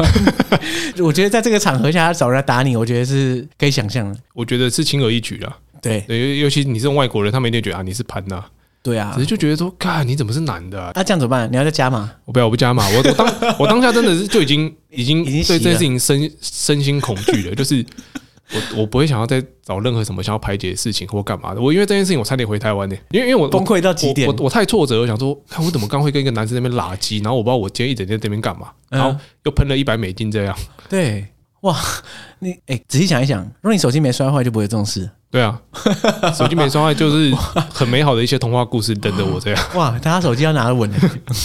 [1.01, 4.19] 我觉得在这个场合下他找人来打你，我觉得是可以想象的。
[4.35, 5.57] 我觉得是轻而易举啦。
[5.81, 8.43] 对对，尤其你这种外国人，他们一定觉得啊，你是盘呐。
[8.81, 10.81] 对啊，只是就觉得说，看你怎么是男的？
[10.81, 10.91] 啊？
[10.95, 11.51] 那这样怎么办？
[11.51, 12.09] 你要再加码？
[12.23, 12.87] 我不要，我不加码。
[12.89, 17.55] 我我当 我当下真的是就已经已经已经对这件事情身身心恐惧了。
[17.55, 17.85] 就是
[18.53, 21.61] 我我不会想要再找任何什么想要排解的事情或干嘛的。
[21.61, 22.95] 我因为这件事情，我差点回台湾呢。
[23.11, 25.01] 因为因为我崩溃到极点，我我太挫折了。
[25.01, 29.13] 我想说，看我怎么刚会跟一个男生在那边拉鸡，然后我不知道我今天一整天在这边干嘛，然后
[29.43, 30.57] 又喷了一百美金这样。
[30.87, 31.27] 对，
[31.61, 31.77] 哇，
[32.39, 35.09] 你哎，仔细想一想，如果你手机没摔坏，就不会有这种事。
[35.31, 35.61] 对啊，
[36.35, 37.33] 手机没摔坏就是
[37.71, 39.63] 很美好的一些童话故事等着我这样。
[39.75, 40.89] 哇，他手机要拿得稳。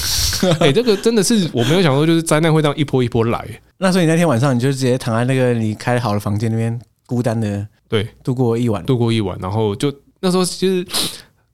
[0.58, 3.46] 哎，这个真的是我没有想到，就是灾难会这样一波一波来。
[3.78, 8.08] 那所以你那天晚上你就直接躺在那个你开好的房间那边，孤单的对。
[8.22, 10.86] 度过一晚，度过一晚，然后就那时候其实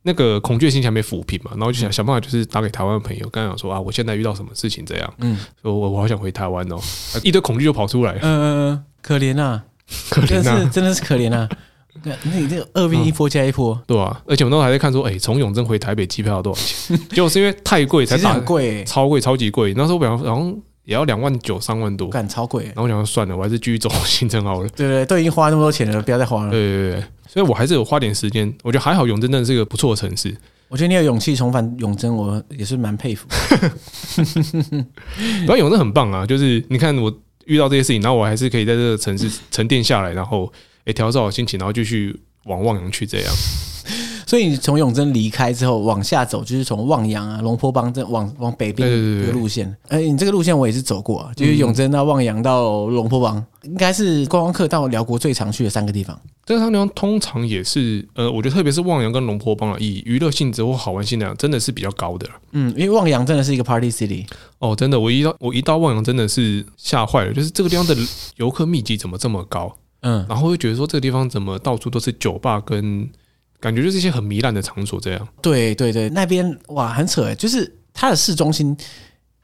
[0.02, 6.78] 那个恐惧心情还没抚平嘛，然后就想想办法，就是打给台湾的朋友，刚刚讲说啊，我现在遇到什么事情这样，嗯，说我我好想回台湾哦，
[7.24, 9.62] 一堆恐惧就跑出来，嗯嗯嗯，可怜呐，
[10.10, 11.28] 可怜呐，真的是可怜
[12.04, 12.16] 呐。
[12.24, 16.98] 那你这个二变一波加一波，对啊，而且我那时候还在看说，哎，从永贞回台北机票要多少钱？
[17.10, 19.74] 结果是因为太贵才打，贵，超贵，超级贵。
[19.76, 22.64] 那时候好像也要两万九、三万多，干超贵。
[22.66, 24.68] 然后我想说算了，我还是继续走行程好了。
[24.70, 26.50] 对对，都已经花那么多钱了，不要再花了。
[26.50, 28.52] 对对对，所以我还是有花点时间。
[28.62, 30.36] 我觉得还好，永贞真的是一个不错的城市。
[30.68, 33.26] 我觉得你有勇气重返永贞，我也是蛮佩服。
[35.42, 37.12] 不过永贞很棒啊，就是你看我
[37.46, 40.50] 遇到这些事情，然后我还是可以在这个城市沉淀下来，然后
[40.90, 42.20] 诶调整好心情，然后继续。
[42.46, 43.30] 往望洋去这样，
[44.26, 49.76] 所以你从永贞离开之后往下走，就是从望洋啊、龙坡帮这往往北边这个路线。
[49.88, 56.18] 哎，你这个路线我也是走过啊，就是永贞到望洋到龙坡帮，应该是观光客到辽国最常去的三个地方。
[56.46, 62.26] 这三个地方通常也是，呃，我觉得特别是望洋跟龙坡帮啊，以娱乐性质或好玩性来讲，真的是比较高的。
[62.52, 64.24] 嗯，因为望洋真的是一个 party city。
[64.60, 67.94] 哦，真的，我一到我一到望洋真的是吓坏了，就是这个地方的
[68.36, 69.76] 游客密集怎么这么高？
[70.02, 73.08] 嗯，然后会觉得说这个地方怎么到处都是酒吧，跟
[73.58, 75.28] 感觉就是一些很糜烂的场所这样。
[75.42, 78.76] 对对对，那边哇很扯哎，就是它的市中心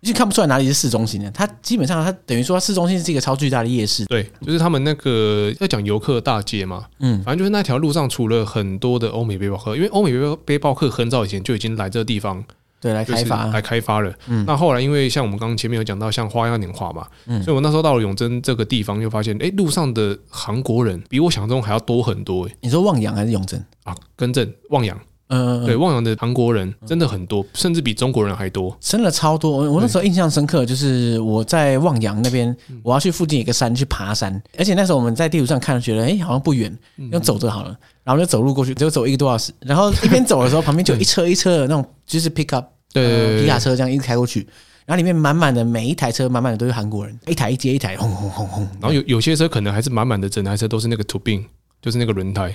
[0.02, 1.30] 就看不出来哪里是市中心的。
[1.30, 4.04] 它基本上它等于说市中心是一个超巨大的夜市。
[4.06, 12.44] 对，就是他们那个要讲游客大街嘛，嗯，反正就是那条路上除了很多的欧美背包客，因为欧美背包背包客很早以前就已经来这个地方。
[12.80, 14.12] 对，来开发，来开发了。
[14.28, 22.48] 嗯，那后来因为像我们刚刚前面有讲到，像花样年华嘛，嗯，所以我那时候到了永贞这个地方，就发现，哎，路上的韩国人比我想象中还要多很多。
[22.60, 23.64] 你说望洋还是永贞？
[23.84, 23.96] 啊？
[24.14, 24.98] 更正，望洋。
[25.28, 29.68] 嗯，对，望洋的韩国人真的很多，甚至比中国人还多，真的超多。
[29.72, 36.72] 我那时候印象深刻，就是我在望洋那边，我要去附近一个山去爬山，而且那时候我们在地图上看，觉得哎，好像不远，
[37.10, 39.52] 用走着好了，然后就走路过去，只有走一个多小时。
[39.62, 42.66] 然后一边走的时候，旁边就一车一车的那种，就是 pick up。
[42.92, 44.46] 对，皮卡车这样一直开过去，
[44.86, 48.62] 然后里面满满的每一台车满满的都是韩国人，一台一接一台，轰轰轰轰。
[48.80, 51.44] 然后有有些车可能还是满满的，整台车都是那个 turbine，
[51.82, 52.54] 就是那个轮胎。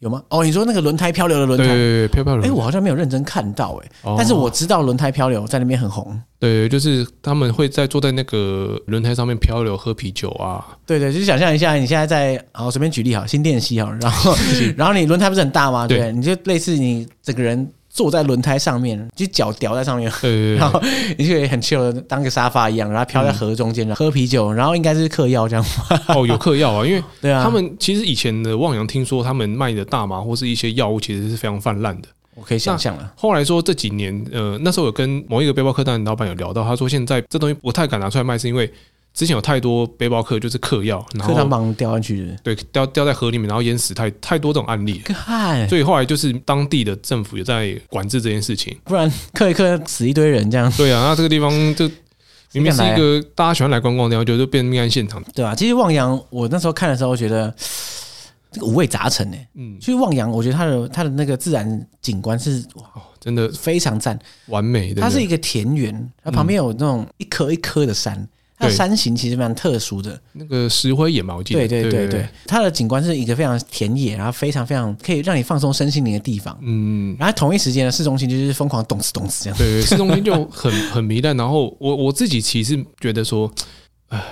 [0.00, 0.22] 有吗？
[0.28, 2.46] 哦，你说那个轮胎漂流的轮胎，对对对，漂漂流。
[2.46, 6.20] 哎，我好像没有认真看到哎，但是我知道轮胎漂流在那边很红。
[6.38, 10.76] 对，就是他们会在坐在那个轮胎上面漂流喝啤酒啊。
[10.84, 14.36] 对对，就是想象一下，你现在在，好随便举例好，新店溪好，然后
[14.76, 15.88] 然后你轮胎不是很大吗？
[15.88, 17.66] 对，你就类似你整个人。
[17.94, 20.82] 坐在轮胎上面，就脚吊在上面，对对对， 然后
[21.16, 25.64] 你就很 chill 的当个沙发一样，然后飘在河中间，喝啤酒，然后应该是嗑药这样。
[26.08, 33.12] 哦，有嗑药啊，因为 对啊，他们其实以前的望洋听说他们卖的大麻或是一些药物其实是非常泛滥的，我可以想象了。
[33.16, 38.68] 后来说这几年，呃，那时候有跟某一个背包客栈的老板有聊到，他说现在这东西不太敢拿出来卖，是因为。
[39.14, 44.98] 之前有太多背包客就是嗑药，然后他帮掉下去，对，掉掉在河里面，然后淹死太太多这种案例。
[45.04, 50.68] 看，所以后来就是当地的政府也在管制这件事情，不然嗑一嗑死一堆人这样。
[50.76, 51.88] 对啊，那这个地方就
[52.54, 55.22] 明明是一个大家喜欢来观光的地方，就就变命案现场。
[55.32, 57.54] 对啊，其实望洋，我那时候看的时候觉得
[58.50, 59.46] 这个五味杂陈诶。
[59.54, 62.84] 嗯，其实望洋，我觉得它的它的那个自然景观是哇，
[63.20, 65.00] 真的非常赞，完美的。
[65.00, 68.28] 它是一个田园，它旁边有那种一颗一颗的山。
[68.70, 71.60] 山形其实蛮特殊的，那个石灰岩嘛，我记得。
[71.60, 76.58] 对对对对，对，对，它的景观是一个非常田野，然后非常非常可以让你放松身心灵的地方。
[76.62, 79.58] 嗯，然后同一时间呢，市中心就是疯狂动次动次这样。
[79.58, 81.36] 对，对，市中心就很很糜烂。
[81.36, 83.50] 然后我我自己其实觉得说，
[84.08, 84.22] 唉。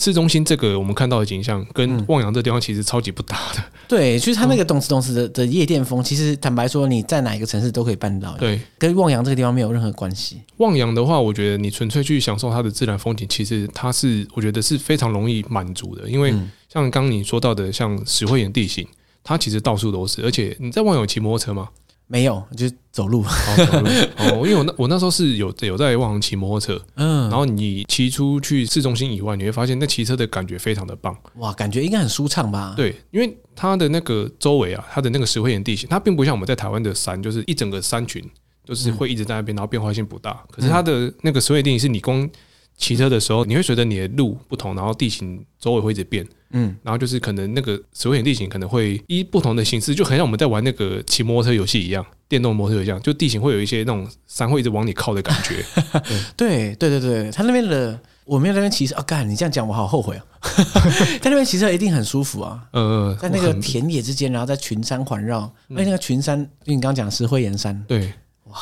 [0.00, 3.62] 市中心这个我们看到的景象，跟望洋这地方其实超级不搭的。
[3.86, 8.34] 对，就是它那个动次动次的的夜店风，其实坦白说，你在哪一个城市都可以办到。
[8.38, 10.40] 对，跟望洋这个地方没有任何关系。
[10.56, 16.08] 望洋的话，我觉得你纯粹去享受它的自然风景，其实它是我觉得是非常容易满足的。
[16.08, 16.30] 因为
[16.72, 18.88] 像刚刚你说到的，像石灰岩地形，
[19.22, 20.22] 它其实到处都是。
[20.22, 21.68] 而且你在望洋有骑摩托车吗？
[22.12, 23.22] 没有，就走路。
[23.22, 31.16] 哦，走路哦，因为我那我那时候是有有在望洋骑摩托车， 嗯，然后你骑出去市中心以外，你会发现那骑车的感觉非常的棒。
[31.36, 32.74] 哇，感觉应该很舒畅吧？
[32.76, 38.28] 对，因为它的那个周围啊，它的那个石灰岩地形，它并不像我们在台湾的山，就是一整个山群
[38.64, 40.42] 就是会一直在那边，然后变化性不大。
[40.50, 42.28] 可是它的那个石灰岩地形是你光
[42.76, 46.26] 骑车的时候，你会随着你的路不同，然后地形周围会一直变。
[46.52, 55.64] 嗯，然后就是可能那个石灰岩地形可能会依不同的形式，就很像我们在玩那个骑摩托车游戏一样，电动摩托车一样，就地形会有一些那种山会一直往你靠的感觉。
[56.36, 60.24] 对对对对，他那边的我没有那边骑车啊，干你这样讲我好后悔啊！
[61.20, 68.12] 在那边骑车一定很舒服啊，呃，在那个田野之间，然后在群山环绕，而且那个群山，因为你刚刚讲石灰岩山，对，
[68.44, 68.56] 哇。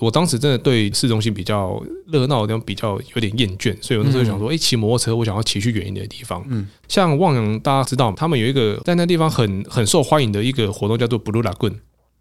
[0.00, 6.44] 我当时真的对市中心比较热闹的地方比较有点厌倦，所以我那时候想说，哎，骑摩托车，我想要骑去远一点的地方。
[6.48, 11.74] 嗯，像望洋，大家知道，他们有一个在那地方很很受欢迎的一个活动，叫做 Blue Lagoon，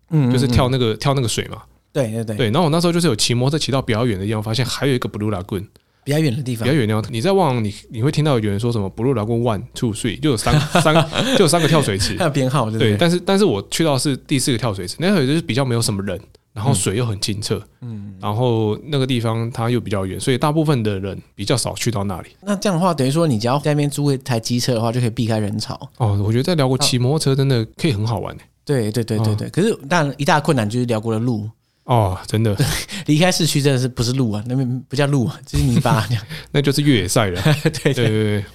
[0.09, 1.61] 嗯，就是跳那个跳那个水嘛。
[1.93, 2.35] 对对对。
[2.35, 5.65] 对，然后我那时候就是有骑摩托车骑到比较远的地方，发现还有一个 Blue Lagoon，
[6.03, 6.63] 比较远的地方。
[6.63, 10.93] 比较远的地方，你在望洋，你你会听到有人说什么 Blue Lagoon One Two Three，就有三 三
[11.37, 12.97] 就有三个跳水池，还 有编号，对。
[12.97, 16.19] 但是但是我去到是第四个跳水池，那会就是比较没有什么人。
[16.57, 22.29] 然后水又很清澈，嗯，然后那个地方它又比较远，所以大部分的人比较少去到那里。
[22.41, 25.79] 那这样的话，等于说你只要在那边租一台机车的话，就可以避开人潮。
[25.97, 28.41] 哦，我觉得在辽国骑摩托车真的可以很好玩诶。
[28.65, 31.47] 对对对对对，可是但一大困难就是辽国的路。
[31.87, 32.55] 哦，真的，
[33.07, 34.43] 离开市区真的是不是路啊？
[34.45, 36.05] 那边不叫路啊， 就是泥巴
[36.51, 37.41] 那就是越野赛了。
[37.63, 38.45] 对对对对。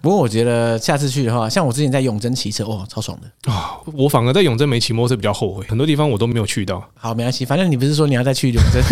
[0.00, 3.72] 不过我觉得下次去的话，像我之前在永贞骑车，哇，超爽的啊！
[3.92, 6.82] 我反而在永贞没骑摩托车比较后悔，很多地方我都没有去到。
[6.94, 8.82] 好，没关系，反正你不是说你要再去永贞，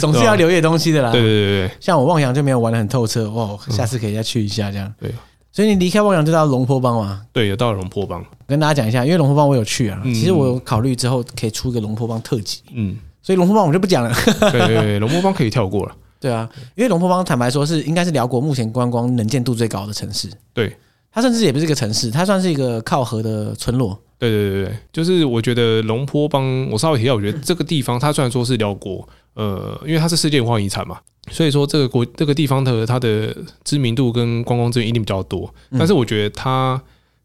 [0.00, 1.12] 总是要留一点东西的啦。
[1.12, 4.90] 对对对对，像我望洋就没有玩的很透彻，哇，下次可以再去一下这样。
[4.98, 5.12] 对。
[5.54, 7.22] 所以你离开望洋就到龙坡帮嘛？
[7.32, 8.24] 对，有到龙坡帮。
[8.44, 10.00] 跟大家讲一下，因为龙坡帮我有去啊。
[10.06, 12.62] 其实我有考虑之后可以出一个龙坡帮特辑。
[12.72, 12.96] 嗯。
[13.22, 14.12] 所以龙坡帮我就不讲了。
[14.50, 15.94] 对对对，龙坡帮可以跳过了。
[16.20, 20.28] 对啊，因为龙坡帮坦白说是应该是辽国目前观光能见度最高的城市。
[20.52, 20.76] 对，
[21.12, 23.96] 它甚至也不是一个城市，它算是一个靠河的村落。
[24.18, 30.98] 对对对对，就是我觉得龙坡帮，我稍微提到，我觉得这个地方它虽然说是辽国，呃，因为它是世界文化遗产嘛，
[31.30, 35.52] 所以说这个国这个地方的它的知名度跟观光资源一定比较多。
[35.70, 36.80] 但是我觉得它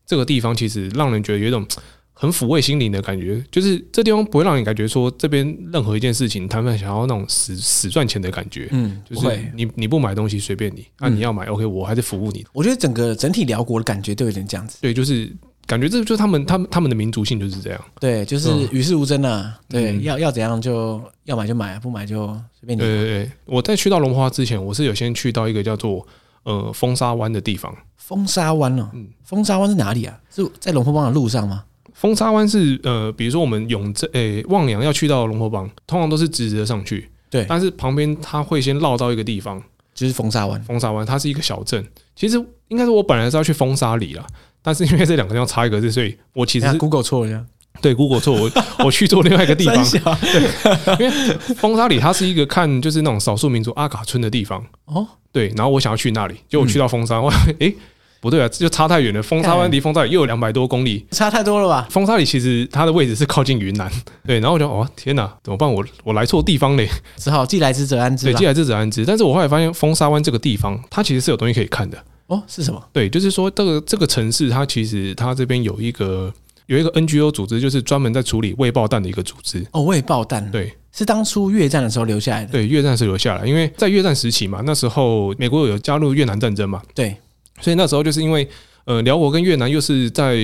[0.06, 1.66] 这个地方其实让人觉得有一种
[2.14, 8.68] 很抚慰心灵的感觉，就是这地方不会让你感觉说这边任何一件事情他们想要那种死死赚钱的感觉。
[8.72, 12.46] 嗯，就是你你不买东西随便你，那你要买 OK，我还是服务你。
[12.52, 14.78] 我觉得整个整体辽国的感觉都有点这样子。
[14.82, 15.32] 对，就是。
[15.70, 17.80] 感觉这就是他们，他们他们的民族性就是这样。
[18.00, 19.56] 对，就是与世无争啊。
[19.70, 22.26] 对，嗯、要要怎样就要买就买，不买就
[22.60, 22.82] 随便你。
[22.82, 26.04] 对对对，我在去到龙坡之前，我是有先去到一个叫做
[26.42, 27.72] 呃风沙湾的地方。
[27.96, 30.20] 风沙湾哦，嗯，风沙湾是哪里啊？
[30.32, 31.64] 是在龙坡邦的路上吗？
[31.94, 37.08] 风沙湾是呃，比如说我们永镇诶望洋要去到龙坡邦，通常都是直直的上去。
[37.30, 39.62] 对，但是旁边它会先绕到一个地方，
[39.94, 40.60] 就是风沙湾。
[40.64, 44.26] 风沙湾它是一个小镇，其实应该是我本来是要去风沙里了，
[44.62, 47.46] 但是因为这两个地方差一个字，所以我其实是 Google 错了。
[47.82, 48.52] 对，Google 错，我
[48.86, 50.20] 我去做另外一个地方。
[50.20, 54.62] 对，因为风沙里它是一个看就是那种少数民族阿卡村的地方。
[54.86, 57.76] 哦，对，然后我想要去那里，结果我去到风沙，我诶。
[58.22, 59.24] 不对啊，这就差太远了。
[59.24, 61.88] 风沙湾离风沙里又有两百多公里，差太多了吧？
[61.90, 63.90] 风沙里其实它的位置是靠近云南，
[64.28, 64.42] 对。
[64.42, 65.72] 然后我就哦天哪，怎么办？
[65.72, 68.26] 我我来错地方嘞，只好既来之则安之。
[68.26, 69.06] 对，既来之则安之。
[69.06, 71.98] 但是我后来发现，风沙湾这个地方，它其实是有东西可以看的。
[72.30, 72.84] 哦，是什么？
[72.92, 76.34] 对，就是说这个这个城市，它其实它这边有一个
[76.66, 79.64] 有一个 NGO 组织，就是专门在处理未爆弹的一个组织。
[79.72, 82.52] 哦，未爆弹，对，是当初越战的时候留下来的。
[82.54, 87.16] 对，越战是留下来，因为在越战时期嘛，那时候美国有加入越南战争嘛，对，
[87.60, 88.48] 所以那时候就是因为。
[88.86, 90.36] 呃，辽国跟越南又是在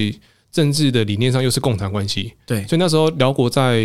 [0.51, 3.83] 政治的理念上又是共产关系，对，所以那时候辽国在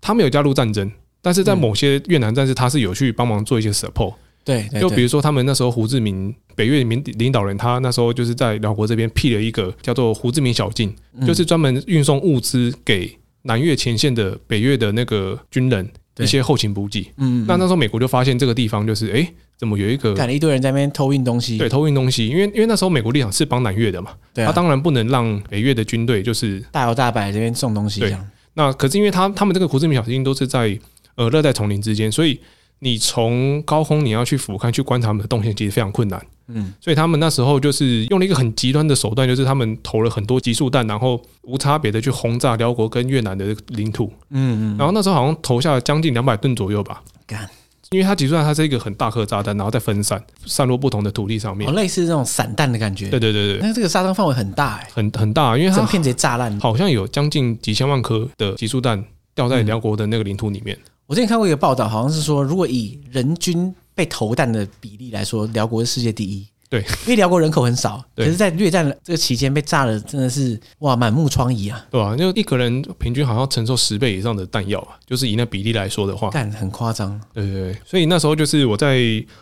[0.00, 10.94] 他没有加入战争，但是在某些越南战士他是有去帮忙做一些 support，对，就比如说他们那时候胡志明北越领领导人，他那时候就是在寮国这边辟了一个叫做胡志明小径，
[11.26, 19.14] 就是专门运送物资给南越前线的北越的那个军人一些后勤补给，嗯，那那时候美国就发现这个地方就是哎。
[19.14, 20.12] 欸怎么有一个？
[20.14, 21.56] 赶了一堆人在那边偷运东西。
[21.56, 28.00] 对，偷运东西，因为因为那时候美国立场是帮南越的嘛，对啊，他当然不能让北越的军队就是大摇大摆这边送东西。
[28.00, 28.12] 对，
[28.54, 30.76] 那可是因为他他们这个胡志明小径都是在
[31.14, 32.40] 呃热带丛林之间，所以
[32.84, 36.20] 你从高空你要去俯瞰去观察他们的动线，其实非常困难。
[36.48, 44.12] 嗯，所以他们那时候就是用了一个很极端的手段，就是他们投了很多集束弹，然后无差别的去轰炸辽国跟越南的领土。
[44.30, 47.00] 嗯嗯，然后那时候好像投下了将近两百吨左右吧。
[47.24, 47.48] 干。
[47.90, 53.08] 因为它集束弹，它是一个很大颗炸弹，然后再分散，散落不同的土地上面，哦，类似这种散弹的感觉。
[53.10, 60.76] 对对对对，那这个杀伤范围很大哎，很很大，因为它整片直接炸烂，好像有将近几千万颗的集束弹掉在辽国的那个领土里面。
[61.12, 66.46] 我之前看过一个报道，好像是说，如果以人均被投弹的比例来说，辽国是世界第一。
[66.70, 71.84] 对，因为辽国人口很少，可是，在越战这个期间被炸了，真的是哇，满目疮痍啊！
[71.90, 72.16] 对吧？
[72.16, 77.20] 就一个人平均好像承受十倍以上的弹药啊，就是以那比例来说的话，但很夸张。
[77.34, 78.98] 对对对，所以那时候就是我在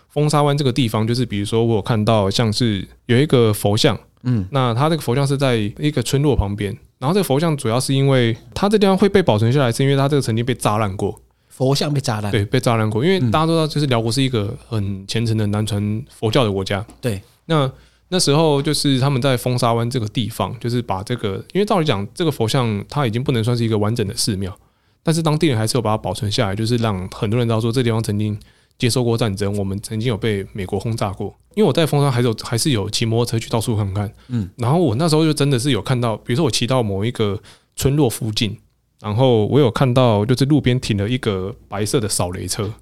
[0.09, 11.17] 风沙湾这个地方，就是比如说我有看到像是有一个佛像，嗯，那它这个佛像是在一个村落旁边，然后这个佛像主要是因为它这地方会被保存下来，是因为它这个曾经被炸烂过。
[11.61, 13.05] 佛像被炸烂，对，被炸烂过。
[13.05, 16.83] 因为大家都知道，就是辽国是一个很虔诚的南传佛教的国家。
[17.03, 17.71] 对，那
[18.09, 24.57] 那时候就是他们在风沙湾这个地方，就是把这个，因为照理讲，这个佛像它已经不能算是一个完整的寺庙，
[25.03, 28.35] 但是当地人还是有把它保存下来，就是让很多人知道说，这地方曾经
[28.79, 31.37] 接受过战争，我们曾经有被美国轰炸过。
[31.55, 37.39] 因为我在风沙还是有还是有骑摩托车去到处看看，嗯，然后我那时候就真的是有看到，比如说我骑到某一个
[37.77, 38.57] 村落附近。
[39.01, 42.73] 然后我有看到，就是路边停了一个白色的扫雷车。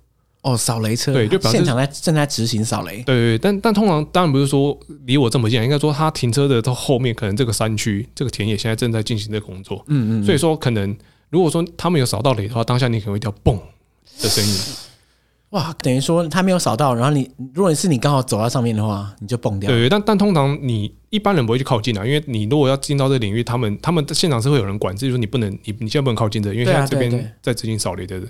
[0.43, 3.03] 哦，扫雷车，对，就表示现场在正在执行扫雷。
[3.03, 9.85] 对对，但但通常当然不是说离我这么近，应该说他停车的到后面，可能这个山区、这个田野现在正在进行这个工作。
[9.89, 10.25] 嗯嗯。
[10.25, 10.97] 所以说，可能
[11.31, 13.59] 如果说他们有扫到雷的话，当下你可能会听到“嘣”
[14.23, 14.55] 的声音。
[15.51, 19.71] 哇，等于说他没有扫到，然后你如果是你刚好走到上面的话，你就蹦掉。
[19.71, 28.21] 对，但但通常你一般人不会去靠近啊，因为你如果要进到这个领域，他们他们现场是会有人管制，就是说你不能，你你现在不能靠近的，因为现在这边在执行扫雷的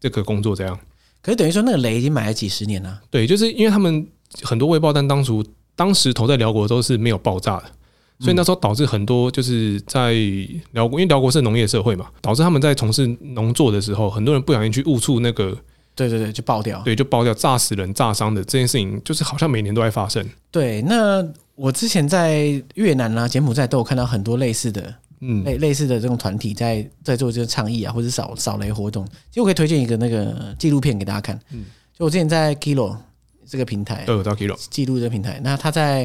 [0.00, 0.76] 这个工作，这样。
[1.22, 3.00] 可是等于说那个雷已经埋了几十年了。
[3.08, 4.04] 对，就是因为他们
[4.42, 5.44] 很多未爆弹当初
[5.76, 7.64] 当时投在辽国都是没有爆炸的，
[8.18, 10.12] 所以那时候导致很多就是在
[10.72, 15.56] 辽国，因为辽国是农业社会嘛，导致他们在从事农作的时候，很多人不小心去误触那个。
[15.94, 20.26] 对对对，就爆掉，对，就爆掉，炸死人、炸伤的这件事情，就是好像每年都在发生。
[20.50, 29.06] 对，那我之前在越南啊、柬埔寨都有看到很多类似的，嗯，类类似的这种团体在在做这个倡议啊，或者扫扫雷活动。
[29.06, 31.38] 其实我可以推荐一个那个纪录片给大家看。
[31.50, 31.64] 嗯，
[31.96, 32.96] 就我之前在 Kilo
[33.46, 35.40] 这个平台，都有到 Kilo 记录这个平台。
[35.44, 36.04] 那他在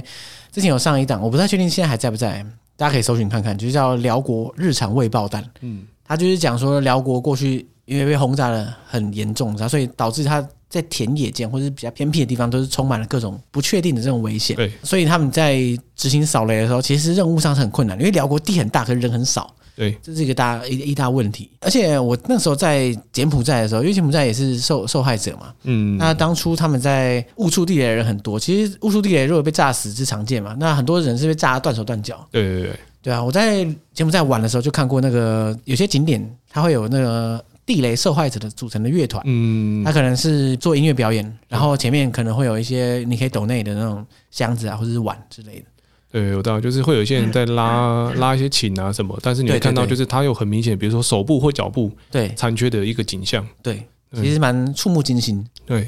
[0.52, 5.44] 之前有上一档，我不太确定现在还在不在，大家可以搜寻看看，就是叫《辽国日常未爆弹》。
[5.62, 7.66] 嗯，他就是讲说辽国过去。
[7.90, 14.56] 因为被轰炸的很严重，然后所以导致他在田野间或者是比较偏僻的地方，都是充满了各种不确定的这种危险。
[14.56, 15.58] 对，所以他们在
[15.96, 19.52] 执行扫雷的时候，其实任务上是很困难，因为辽国地很大，可是人很少。
[19.76, 21.50] 对，这是一个大一一大问题。
[21.62, 25.52] 而且我那时候在柬埔寨的时候，因为柬埔寨也是受受害者嘛。
[25.64, 25.98] 嗯。
[25.98, 30.56] 那当初他们在误触地雷的人很多，其实误触地雷如果被炸死是常见嘛。
[30.60, 32.24] 那很多人是被炸断手断脚。
[32.30, 32.80] 对对对。
[33.02, 37.44] 对啊，我在柬埔寨玩的时候就看过那个有些景点，它会有那个。
[37.66, 45.66] 地雷受害者的组成的乐团，嗯，他可能是做音乐表演，然后前面可能会有一些你可以抖内的那种箱子啊，或者是碗之类的。
[46.12, 53.48] 对，我知道，就是会有一些人在拉拉一些琴啊什么，但是你会看到就是他有很明显，比如说手部或脚部对残缺的一个景象。
[53.62, 53.84] 对，
[54.16, 55.46] 其实蛮触目惊心。
[55.64, 55.88] 对，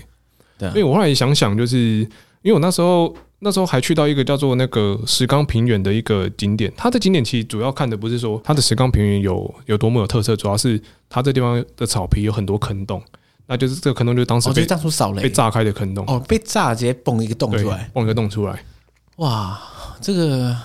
[0.60, 1.78] 对、啊，因为我后来想想，就是
[2.44, 3.12] 因为我那时候
[3.44, 10.80] 那时候还去到一个叫做那个石冈平原的一个景点，它的景点其实主要看的不是说它的石冈平原有有多么有特色，主要是
[11.10, 13.02] 它这地方的草皮有很多坑洞，
[13.48, 18.64] 那就是这个坑洞就是当时被、哦、当初扫雷被炸开的坑洞哦，被炸直接蹦一个洞出来，蹦一个洞出来，
[19.16, 19.60] 哇，
[20.00, 20.56] 这个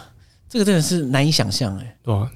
[0.47, 2.31] 这个真的是难以想象哎，对啊，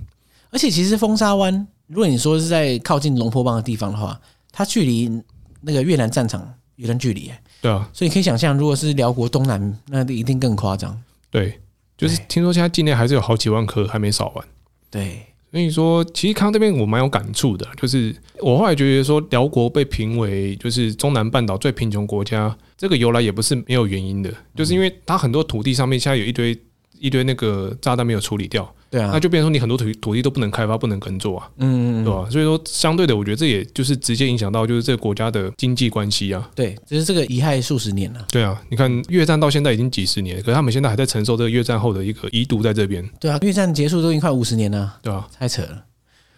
[0.51, 4.18] 而且其实风沙湾，如果你说是在靠近龙坡邦的地方的话，
[4.51, 5.22] 它距离
[5.61, 7.30] 那个越南战场有段距离，
[7.61, 11.01] 对啊，所以你可以想象，如果是辽国东南，那一定更夸张。
[11.31, 11.61] 对，
[11.99, 14.45] 就是听说现在境内还是有好几万颗还没扫完。
[14.91, 26.59] 对，所以说其实看到这边我蛮有感触的，就是我后来觉得说辽国被评为就是中南半岛最贫穷国家，这个由来也不是没有原因的，就是因为它很多土地上面现在有一堆
[26.99, 28.75] 一堆那个炸弹没有处理掉。
[28.91, 32.28] 对啊，那就变成说你很多土土地都不能开发，不能耕作啊，嗯，嗯对吧？
[32.28, 36.51] 所以说，相对的，我觉得这也就是直接影响到就是这个国家的经济关系啊。
[36.57, 38.26] 对，只是这个遗害数十年了。
[38.32, 43.09] 对啊，你看越战到现在已经几十年，可是他们现在还在承受这个越战后的一个遗毒在这边。
[43.20, 45.84] 对啊，越战结束都已经快五十年了，对啊，太扯了。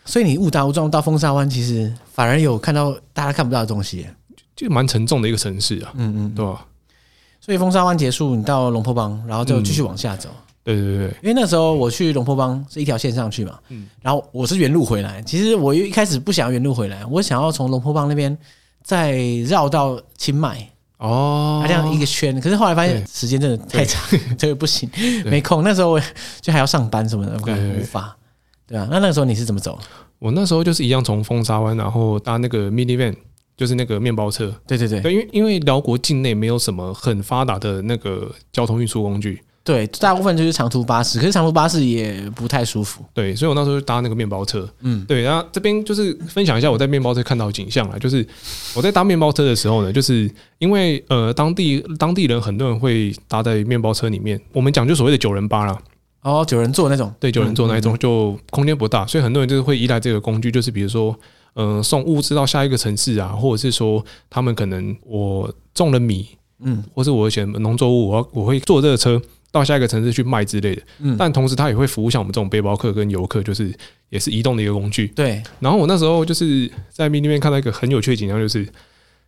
[0.05, 4.07] 所以你误打误撞到风沙湾，其实反而有看到大家看不到的东西，
[4.55, 5.93] 就蛮沉重的一个城市啊。
[5.95, 6.67] 嗯嗯，对吧？
[7.41, 10.29] 所以风沙湾结束，你到龙坡邦，然后就继续往下走。
[10.65, 15.21] 对对对，因为那时候我去龙坡帮是一条线上去嘛，嗯，然后我是原路回来。
[15.23, 18.37] 其实我一开始不想要原路回来，我想要从龙坡帮那边
[18.83, 19.17] 再
[19.49, 22.41] 绕到清迈哦，这样一个圈。
[22.41, 24.01] 可是后来发现时间真的太长，
[24.39, 24.89] 这个 不行，
[25.25, 25.65] 没空。
[25.65, 26.01] 那时候我
[26.41, 28.17] 就还要上班什么的，我无法。
[28.65, 29.77] 对啊，那那个时候你是怎么走？
[30.21, 33.13] 我那时候就是一样从风沙湾，然后搭那个 minivan，
[33.57, 34.55] 就是那个面包车。
[34.65, 39.43] 对对对，因为因为辽国境内没有什么很发达的那个交通运输工具。
[39.65, 43.05] 对，大部分就是长途巴士，可是长途巴士也不太舒服。
[43.15, 44.69] 对，所以我那时候就搭那个面包车。
[44.81, 48.27] 嗯，对，然后这边就是分享一下我在面包车看到的景象啊，就是
[48.75, 55.79] 我在搭面包车的时候呢，就是因为呃当地当地人很多人会搭在面包车里面，我们讲就所谓的九人八啦。
[56.23, 61.17] 哦，九人座那种，对，九人座那一种，就空间不大，所以很多人就是会依赖这个工具，就是比如说，
[61.55, 66.27] 嗯、呃，送物资到下一个城市啊，或者是说他们可能我种了米，
[66.65, 69.23] 嗯，或是我选农作物，我要我会坐这个车。
[69.53, 73.73] 到下一个城市去卖之类的，嗯，但同时它也会服务像我们这种背包客跟游客，就是
[74.09, 75.07] 也是移动的一个工具。
[75.09, 75.41] 对。
[75.61, 78.67] 然后我那时候就是在那边看到一个很有趣的景象，就是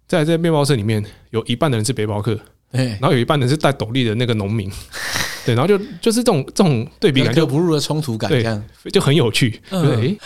[0.08, 2.34] 在这面包车里面有一半的人是背包客，
[2.72, 4.70] 对，然后有一半人是带斗笠的那个农民，
[5.44, 9.60] 对，然后就就是这种这种对比感，就不入的冲突感，这样就很有趣。
[9.68, 10.16] 对，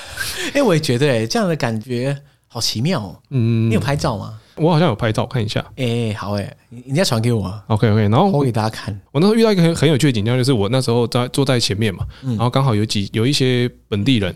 [0.55, 3.18] 哎，我也觉得，哎，这样的感觉好奇妙哦。
[3.30, 4.38] 嗯，你有拍照吗？
[4.59, 8.99] 我好像有拍照看一下，哎、欸，好哎、欸，你你再传给我，OK OK，然后我给大家看。
[9.13, 14.35] 我那时候遇到一个很很有趣的景象，就是我那时候在坐在前面嘛，然后刚好有几有一些本地人，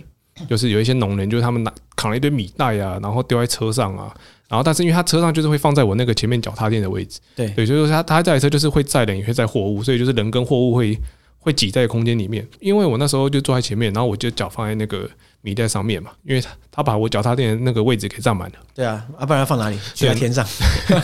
[0.49, 4.15] 就是有一些农人，就是他们拿扛了一堆米袋啊，然后丢在车上啊，
[4.49, 7.49] 然后但是因为他车上就是会放在我那个前面脚踏垫的位置，对。
[7.51, 10.99] 对，所以说他他这台车就是会载人也会载货物，所以就是人跟货物会
[11.43, 12.49] 会挤在空间里面。
[12.61, 15.07] 因为我那时候就坐在前面，然后我就脚放在那个。
[15.45, 18.55] 米袋上面嘛，因为他他把我脚踏垫的那个位置给占满了。
[18.77, 19.77] 对啊，啊，不然要放哪里？
[19.93, 20.47] 举在天上，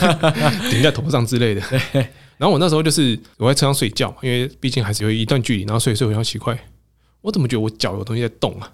[0.71, 1.61] 顶在头上之类的。
[2.39, 6.57] 然后我那时候就是我在车上睡觉，因为毕竟还是有一段距离，然后睡睡，我想奇怪，
[7.21, 8.71] 我怎么觉得我脚有东西在动啊？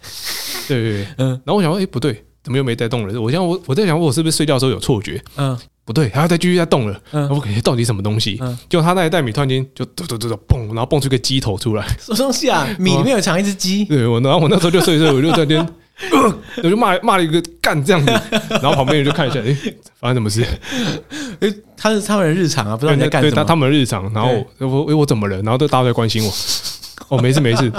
[0.69, 1.29] 对对对，嗯。
[1.29, 3.19] 然后我想说，哎，不对，怎么又没在动了？
[3.19, 5.19] 我想我我在想，我是不是睡觉的时候有错觉？
[5.37, 7.01] 嗯，不对，还要再继续在动了。
[7.13, 8.39] 嗯，我感觉到底什么东西？
[8.41, 11.87] 嗯，就他那一袋米突然间就嘟嘟嘟嘟嘣，然后蹦出个鸡头出来。
[11.99, 12.67] 什么东西 啊？
[12.79, 13.85] 米里面有藏一只鸡。
[13.85, 15.69] 对，我然后我那时候就睡睡，我就在那边。
[16.57, 18.11] 我 就骂骂了一个干这样子，
[18.61, 19.57] 然后旁边人就看一下，哎，
[20.01, 20.45] 发生什么事？
[21.41, 23.31] 哎，他是他们的日常啊，不知道你在干什么。
[23.31, 24.13] 对，他他们的日常。
[24.13, 25.37] 然后我哎，我怎么了？
[25.43, 26.33] 然后都大家在关心我。
[27.09, 27.71] 哦，没事没事。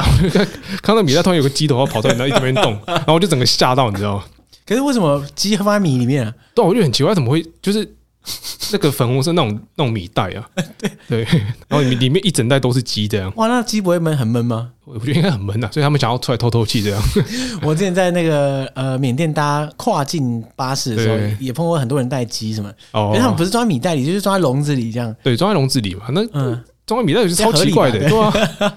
[0.81, 4.23] 看到米袋突然有个鸡头要跑出来，然后一直没人动，然后我就整个吓到，你知道吗？
[4.65, 6.33] 可是为什么鸡放在米里面啊？
[6.53, 7.95] 对，我就很奇怪，怎么会就是。
[8.73, 10.49] 那个粉红色那种那种米袋啊，
[10.81, 11.23] 对对，
[11.67, 13.31] 然后里面里面一整袋都是鸡这样。
[13.35, 14.71] 哇，那鸡不会闷很闷吗？
[14.83, 16.99] 我觉得应该很闷啊，所以他们想要出来透透气这样。
[17.61, 25.15] 我之前在那个呃缅甸搭跨境巴士的时候，也碰过很多人带鸡什么，因为他们不是装在米袋里，就是装在笼子里这样。
[25.21, 28.75] 对，装在笼子里嘛，那嗯，装在米袋里是超奇怪的，对吧？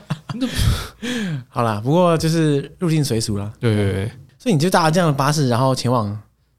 [1.49, 3.51] 好啦，不过就是入境随俗啦。
[3.59, 6.19] 对对对，所以你就搭了这样的巴士，然后前往。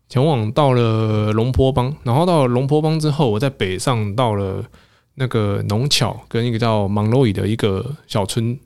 [0.10, 4.66] 前往到了龙坡邦，然后到了龙坡邦之后，我在北上到了
[5.14, 8.58] 那个农巧跟一个叫芒洛伊的一个小村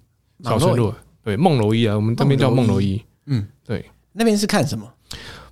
[0.41, 3.83] 小村落，对，梦楼伊啊，我们这边叫梦楼伊，嗯，对，
[4.13, 4.89] 那边是看什么？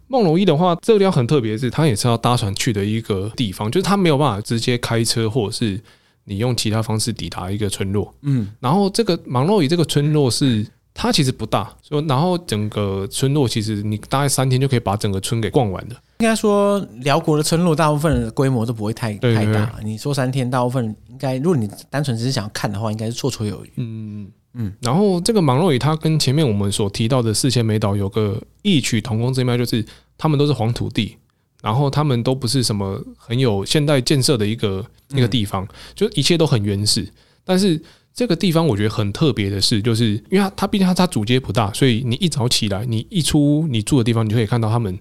[0.07, 5.77] 梦楼伊的话，这个地方很特别，是它也是要搭船去的一个地方，就是它没有办法直接开车或者是
[6.23, 10.65] 你用其他方式抵达一个村落，嗯，然后这个芒洛伊这个村落是。
[11.01, 15.95] 它其实不大，说然后整个村落其实你大概三天就可以把整个村给逛完的。
[16.19, 19.79] 应该说辽国的村落大部分的规模都不会太太大。
[19.83, 23.71] 你说三天，大部分应该，如果你单纯只是想要看的话，应该是绰绰有余。
[23.77, 24.71] 嗯嗯。
[24.79, 29.83] 然后这个莽若乙，它跟前面我们所提到的四千美岛有个异曲同工之妙，就是
[30.19, 31.17] 他们都是黄土地，
[31.63, 34.85] 然后他们都不是什么很有现代建设的一个
[35.15, 37.11] 一个地方，就一切都很原始。
[37.43, 37.81] 但是
[38.13, 44.97] 这个地方我觉得很特别的是，就是因为它它毕竟它它主街不大，所以你一早起来，你一出你住的地方，你就可以看到他们。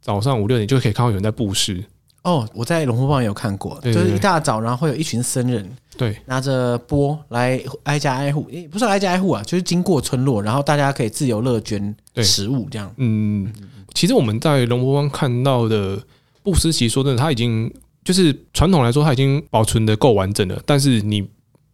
[0.00, 1.84] 早上五六点就可以看到有人在布施
[2.22, 12.90] 哦，我在龙坡邦有看过，就是一大早，然后会有一群僧人对拿着钵来挨家挨户，不是挨家挨户啊，就是经过村落，然后大家可以自由乐捐食物这样。
[12.96, 13.52] 嗯，
[13.92, 16.00] 其实我们在龙坡邦看到的
[16.42, 17.70] 布施，其实说真的，它已经
[18.04, 21.28] 就是传统来说，它已经保存的够完整了，但是你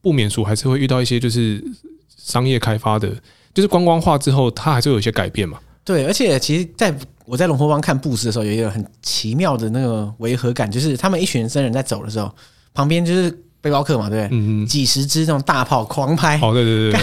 [0.04, 1.64] 不免俗还是会遇到一些就是
[2.16, 3.08] 商业开发的，
[3.54, 5.58] 就是观光化之后，它还是有一些改变嘛。
[5.82, 6.94] 对，而且其实在
[7.24, 12.30] 我在龙坡邦看布施的时候，有一个很奇妙的那个违和感，就是他们一群僧人在走的时候，
[12.74, 13.30] 旁边就是
[13.62, 14.38] 背包客嘛，对不对？
[14.38, 14.66] 嗯嗯。
[14.66, 16.38] 几十支那种大炮狂拍。
[16.42, 17.00] 哦，对对对。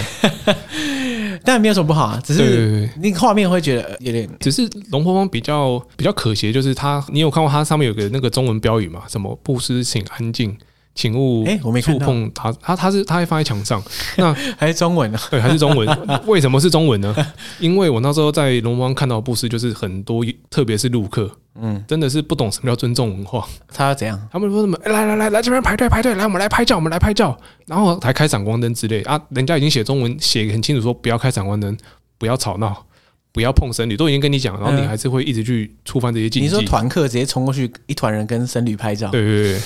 [1.44, 4.30] 当然 没有什么不好啊，只是那个画面会觉得有点。
[4.40, 9.04] 只是龙婆邦比较比较可惜，就是他，你有看过它上面有个那个中文标语嘛？
[9.08, 10.56] 什么布施请安静。
[10.94, 13.82] 请勿哎，我没触碰它，它它是它会放在墙上，
[14.18, 15.20] 那还是中文呢？
[15.30, 15.88] 对，还是中文。
[16.28, 17.16] 为什么是中文呢？
[17.60, 23.48] 因为我那时候在龙坡邦看到的布施，就是很多，特别是陆客，嗯，真的是不懂什么叫尊重文化。
[23.74, 24.20] 他要怎样？
[24.32, 24.78] 他们说什么？
[24.86, 29.20] 来来来来这边排队排队，来我们来拍照，我们来拍照，然后还开闪光灯之类啊。
[29.30, 31.76] 人家已经写中文写很清楚，说不要开闪光灯，
[32.18, 32.86] 不要吵闹，
[33.32, 36.50] 不要碰僧侣，都已经跟你讲，然后你还是会一直去触犯这些禁忌。
[36.50, 39.10] 你说团客直接冲过去，一团人跟僧侣拍照？
[39.10, 39.62] 对对对。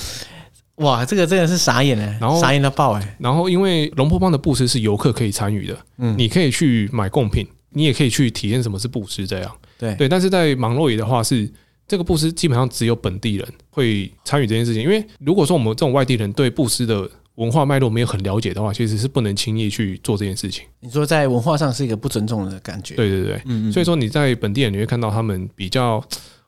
[0.78, 3.18] 哇，这个真的是傻眼哎，然后傻眼到爆哎！
[3.18, 9.52] 然后因为龙坡帮的布施是游客可以参与的，嗯，你可以去买贡品，你也可以去体验什么是布施这样。
[9.78, 11.50] 对对，但是在莽若乙的话是
[11.88, 20.66] 这个布施基本上只有本地人会参与这件事情，因为如果说我们这种外地人对布施的文化脉络没有很了解的话，其实是不能轻易去做这件事情。
[20.82, 22.96] 你说在文化上是一个不尊重的感觉？
[22.96, 26.04] 对对对，嗯，所以说你在本地人你会看到他们比较，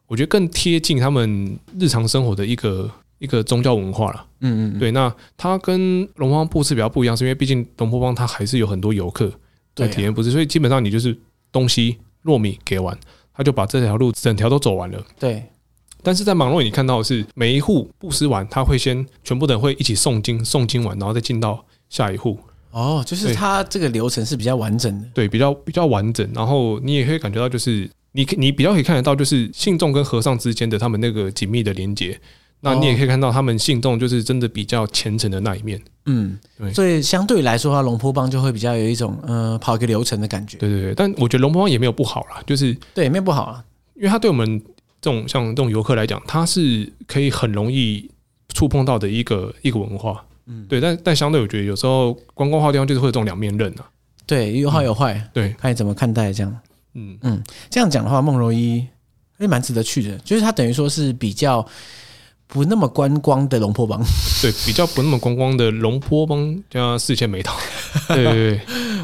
[0.08, 2.92] 我觉得更贴近他们日常生活的一个。
[3.20, 9.32] 一个宗教文化了，嗯嗯，对，那它跟龙坡邦布施比较不一样，是因为毕竟龙坡邦它还是有很多游客
[9.76, 11.18] 在体验布施，所以基本上你就是
[11.52, 12.98] 东西糯米给完，
[13.34, 15.04] 他就把这条路整条都走完了。
[15.20, 15.44] 对，
[16.04, 22.38] 但是在莽若乙你看到的是每一户布施完，他会先全部的人会一起诵经，诵经完然后再进到下一户。
[22.72, 32.20] 哦，就是它这个流程是比较完整的，对，比较比较完整，然后你也可以感觉到就是你你比较可以看得到就是信众跟和尚之间的他们那个紧密的连接。
[32.60, 40.58] 那你也可以看到他们信众就是真的比较虔诚的那一面，嗯，对，所以相对来说的话，龙坡帮就会比较有一种呃跑一个流程的感觉。
[40.58, 43.64] 对对对，但我觉得龙坡帮也没有不好啦，就是对，没有不好啊，
[43.96, 44.60] 因为他对我们
[45.00, 48.10] 这种像这种游客来讲，它是可以很容易
[48.50, 53.88] 触碰到的一个一个文化，嗯，对，但但相对我觉得有时候观光化地方就是会有这种两面刃啊，
[54.26, 56.60] 对，有好有坏，嗯，对，看你怎么看待这样，
[56.96, 57.18] 嗯。
[57.22, 58.84] 嗯，这样讲的话，孟柔一
[59.38, 61.64] 也蛮值得去的，就是它等于说是比较。
[62.48, 64.02] 不那么观光的龙坡帮，
[64.42, 67.54] 对，比较不那么观光的龙坡帮加四千美岛，
[68.08, 68.62] 对对对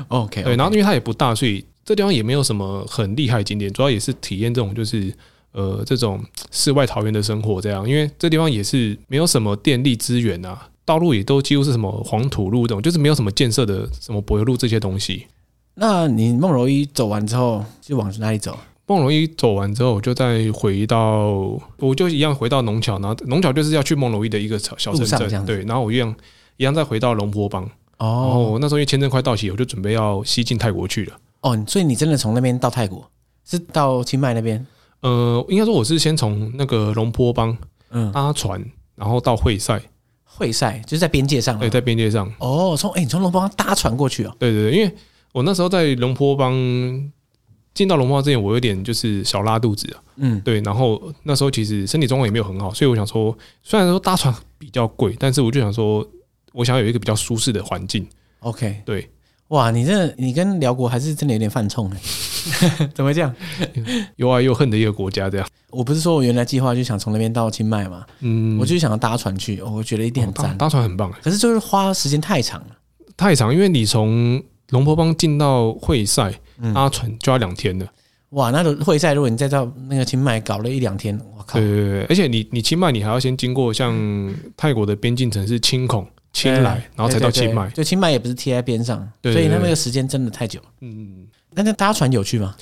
[0.07, 5.13] ，OK，对，然后因为它也不大，所以这地方也没有什么很厉害的景点，主要也是体验这种就是
[5.51, 15.27] 呃这种世外桃源的生活这样，因为这地方也是没有什么电力资源啊，道路也都几乎是什么黄土路这种，就是没有什么建设的什么柏油路这些东西。
[15.75, 18.57] 那你梦柔一走完之后就往哪里走？
[18.85, 26.13] 孟龙一走完之后，我就再回到，我就一样回到农桥，然后农桥就是要去孟龙一的一个小小城镇，对，然后我一样
[26.57, 27.63] 一样再回到龙坡邦。
[27.99, 31.15] 哦，然后那时候因为签证快到期，我就准备要西进泰国去了。
[31.39, 33.09] 哦，所以你真的从那边到泰国，
[33.45, 34.65] 是到清迈那边？
[34.99, 37.57] 呃，应该说我是先从那个龙坡邦，
[37.91, 38.61] 嗯，搭船，
[38.95, 39.81] 然后到会赛。
[40.25, 42.29] 会赛就是在边界上，对，在边界上。
[42.39, 44.35] 哦，从哎，你从龙坡邦搭船过去啊？
[44.37, 44.93] 对对对，因为
[45.31, 46.53] 我那时候在龙坡邦。
[47.73, 56.07] 进到龙猫之前，我有点就是小拉肚子啊，嗯，对，然后那时候其实身体状况也没有很好，所以我想说，虽然说搭船比较贵，但是我就想说，
[56.53, 58.07] 我想要有一个比较舒适的环境。
[58.39, 59.09] OK，对，
[59.47, 61.97] 哇，你这你跟辽国还是真的有点犯冲呢？
[62.93, 63.33] 怎么会这样？
[64.17, 65.47] 又爱又恨的一个国家，这样。
[65.71, 72.77] 我不是说我原来计划就想从那边到清迈嘛，嗯，我就想要搭船去，我觉得一定很赞，搭船很棒，可是就是花时间太长了，
[73.17, 74.39] 太长，因为你从
[74.73, 76.33] 龙坡邦进到会赛。
[76.73, 77.85] 搭船就要两天了，
[78.29, 78.49] 哇！
[78.51, 81.59] 那个会赛，如果你再到那个清迈搞了一两天，我靠！
[81.59, 83.93] 对对对，而且你你清迈你还要先经过像
[84.55, 87.69] 泰国的边境城市清孔、清莱，然后才到清迈。
[87.71, 90.61] 就清迈也不是贴在边上，所以那那个时间真的太久。
[90.79, 92.55] 嗯，那那搭船有趣吗？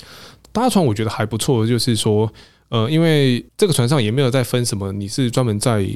[0.50, 2.32] 搭船我觉得还不错，就是说，
[2.70, 5.86] 呃，因为这个船上也没有在分什么，你是专门在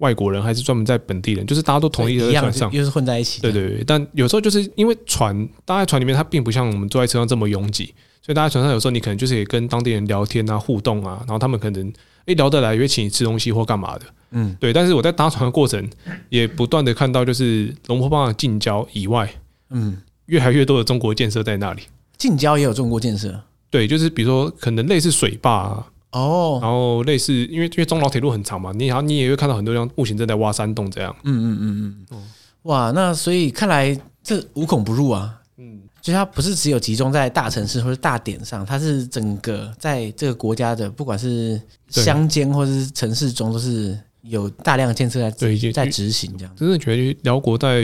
[0.00, 3.40] 外国人还是专门在本地人，就是大家都同一个船上，又是混在一起。
[3.40, 11.92] 对对对，但有时候就是因为船搭在船里面，它并不像我们坐在车上这么拥挤，所以搭在船上有时候你可能就是也跟当地人聊天啊、互动啊，然后他们可能
[12.24, 14.02] 诶聊得来，也会请你吃东西或干嘛的。
[14.32, 14.72] 嗯，对。
[14.72, 15.86] 但是我在搭船的过程
[16.28, 19.30] 也不断的看到，就是龙坡邦的近郊以外，
[19.68, 21.82] 嗯，越来越多的中国建设在那里。
[22.16, 23.38] 近郊也有中国建设。
[23.68, 25.86] 对，就是比如说可能类似水坝啊。
[26.12, 31.14] 哦，然后类似，因为因为中老铁路很长嘛，你然后你也会看到很多地方目前正在挖山洞这样。
[31.22, 32.22] 嗯嗯嗯嗯。
[32.62, 35.36] 哇，那所以看来这无孔不入啊。
[35.56, 46.56] 嗯，就它不是只有集中在大城市或者大点上，它是整个在这个国家的，不管是乡间或者是城市中，都是有大量的建设在对在执行这样。
[46.56, 47.82] 真的觉得辽国在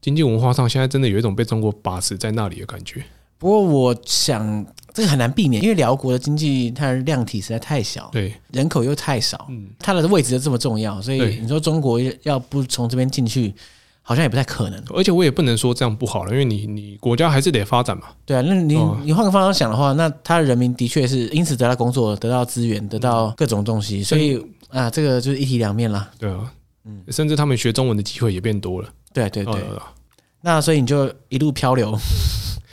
[0.00, 3.04] 经济文化上现在真的有一种被中国把持在那里的感觉。
[3.40, 4.64] 不过我想。
[4.92, 13.54] 这个很难避免，因为辽国的经济它的量体实在太小，对，人口又太少，嗯，它的位置又这么重要，所以你说中国要不从这边进去，
[14.02, 14.82] 好像也不太可能。
[14.88, 18.08] 而且我也不能说这样不好了，因为你你国家还是得发展嘛。
[18.26, 26.10] 对啊，那你你换个方向想的话，那他的人民的确是因此得到工作、得到资源、得到各种东西，所以啊，这个就是一体两面了。
[26.18, 26.52] 对啊，
[26.84, 28.88] 嗯，甚至他们学中文的机会也变多了。
[29.12, 29.62] 对对对，
[30.40, 31.96] 那所以你就一路漂流。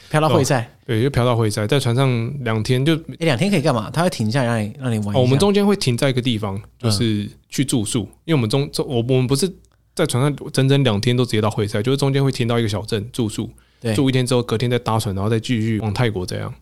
[0.09, 3.89] 漂到会赛，哦，对，就漂到会赛，在船上两天就，欸，两天可以干嘛？
[3.91, 5.21] 他会停下来让你让你玩，哦。
[5.21, 9.51] 我们中间会停在一个地方，就是去住宿，嗯，因为我们中中我我们不是
[9.95, 13.49] 在船上整整两天都直接到会赛，就是中间会停到一个小镇住宿，
[13.81, 16.53] 对，住一天之后隔天再搭船，然后再继续往泰国这样。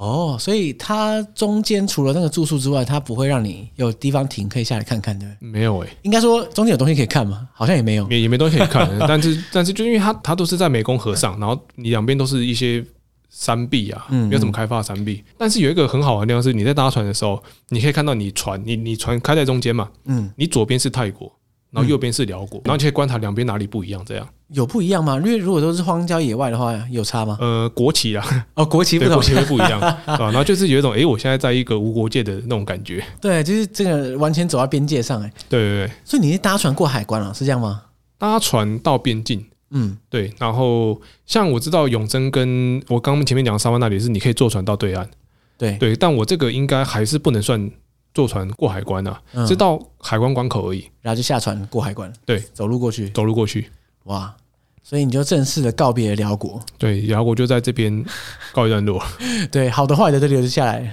[0.00, 5.48] 哦，所以它中间除了那个住宿之外，它不会让你有地方停可以下来看看，对不对？
[5.50, 7.46] 没有诶、欸，应该说中间有东西可以看吗？
[7.52, 8.90] 好像也没有，也也没东西可以看。
[9.00, 12.82] 但是 但是就因为它它都是在湄公河上，然后你两边都是一些
[13.28, 15.22] 山壁啊，没有怎么开发的山壁。
[15.36, 21.30] 但是有一个很好玩的地方是，你在搭船的时候，你可以看到你船，你你船开在中间嘛，嗯，你左边是泰国。
[21.70, 25.16] 然后右边是辽国，然后你可以观察两边哪里不一样，这样有不一样吗？
[25.16, 27.38] 因为如果都是荒郊野外的话，有差吗？
[27.40, 30.02] 呃，国旗啊， 哦，国旗不同，国旗会不一样 啊。
[30.18, 33.04] 然后就是有一种，哎，我现在在一个无国界的那种感觉。
[33.20, 35.90] 对，就是这个完全走到边界上，哎，对对对。
[36.04, 37.82] 所以你是搭船过海关了，是这样吗？
[38.18, 40.32] 搭船到边境，嗯，对。
[40.38, 45.08] 然后像我知道永珍跟我刚刚前面讲的沙湾那里是你可以坐船到对岸，
[45.56, 45.94] 对对。
[45.94, 47.70] 但我这个应该还是不能算。
[48.12, 52.12] 坐船过海关啊，是到海关关口而已，然后就下船过海关。
[52.24, 53.70] 对，走路过去，走路过去。
[54.04, 54.34] 哇，
[54.82, 56.60] 所以你就正式的告别了辽国。
[56.78, 58.04] 对，辽国就在这边
[58.52, 59.02] 告一段落。
[59.52, 60.90] 对，好的坏的都留着下来。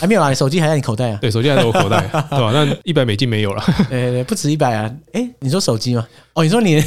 [0.00, 1.18] 还 没有啊，你手机还在你口袋啊？
[1.20, 2.00] 对，手机还在我口袋，
[2.30, 2.52] 对吧？
[2.52, 3.64] 那一百美金没有了。
[3.88, 4.94] 对对，不止一百啊。
[5.12, 6.06] 哎，你说手机吗？
[6.34, 6.82] 哦，你说你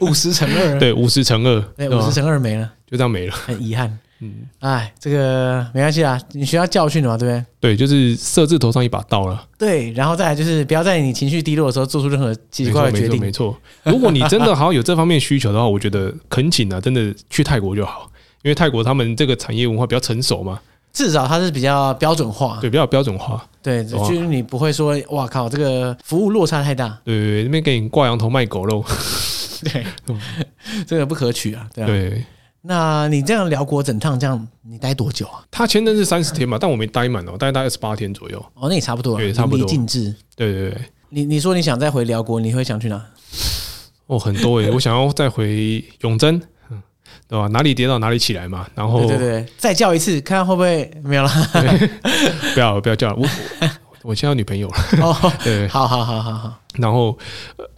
[0.00, 0.78] 五十乘二？
[0.78, 1.60] 对，五十乘二。
[1.76, 3.98] 对，五十乘二没了，就这样没了，很遗憾。
[4.22, 7.44] 嗯，哎，这个没关系啊，你学到教训了嘛，对不对？
[7.58, 9.46] 对，就是设置头上一把刀了。
[9.58, 13.18] 对，然后再来就是不要在你情绪低落的时候做出任何奇奇怪怪的决定。
[13.18, 13.92] 没错，没错。
[13.92, 18.10] 如果你真的好像有这方面需求的话，我觉得恳请啊，真的去泰国就好，
[18.42, 20.60] 因为泰国他们这个产业文化比较成熟嘛，
[20.92, 23.42] 至少它是比较标准化，对，比较标准化。
[23.62, 26.88] 对，就是你不会说哇靠，这个服务落差太大。
[27.04, 28.84] 对对对，那边给你挂羊头卖狗肉，
[29.64, 29.84] 对，
[30.86, 31.66] 这个不可取啊。
[31.74, 31.86] 对。
[31.86, 32.24] 对
[32.62, 35.42] 那你这样辽国整趟这样，你待多久啊？
[35.50, 38.38] 他签证是三十天嘛，但我没待满哦，大概待二十八天左右。
[38.54, 39.66] 哦，那也差不多，对，差不多。
[39.66, 40.14] 尽致。
[40.36, 40.80] 对对对。
[41.08, 43.02] 你你说你想再回辽国，你会想去哪？
[44.06, 46.40] 哦，很多诶， 我想要再回永贞，
[46.70, 46.82] 嗯，
[47.28, 47.46] 对吧？
[47.48, 48.66] 哪里跌倒哪里起来嘛。
[48.74, 51.30] 然后，对对对，再叫一次，看看会不会没有了。
[52.54, 53.28] 不要不要叫了，我
[54.02, 54.76] 我现在有女朋友了。
[55.00, 56.60] 哦， 对，好好好好好。
[56.74, 57.18] 然后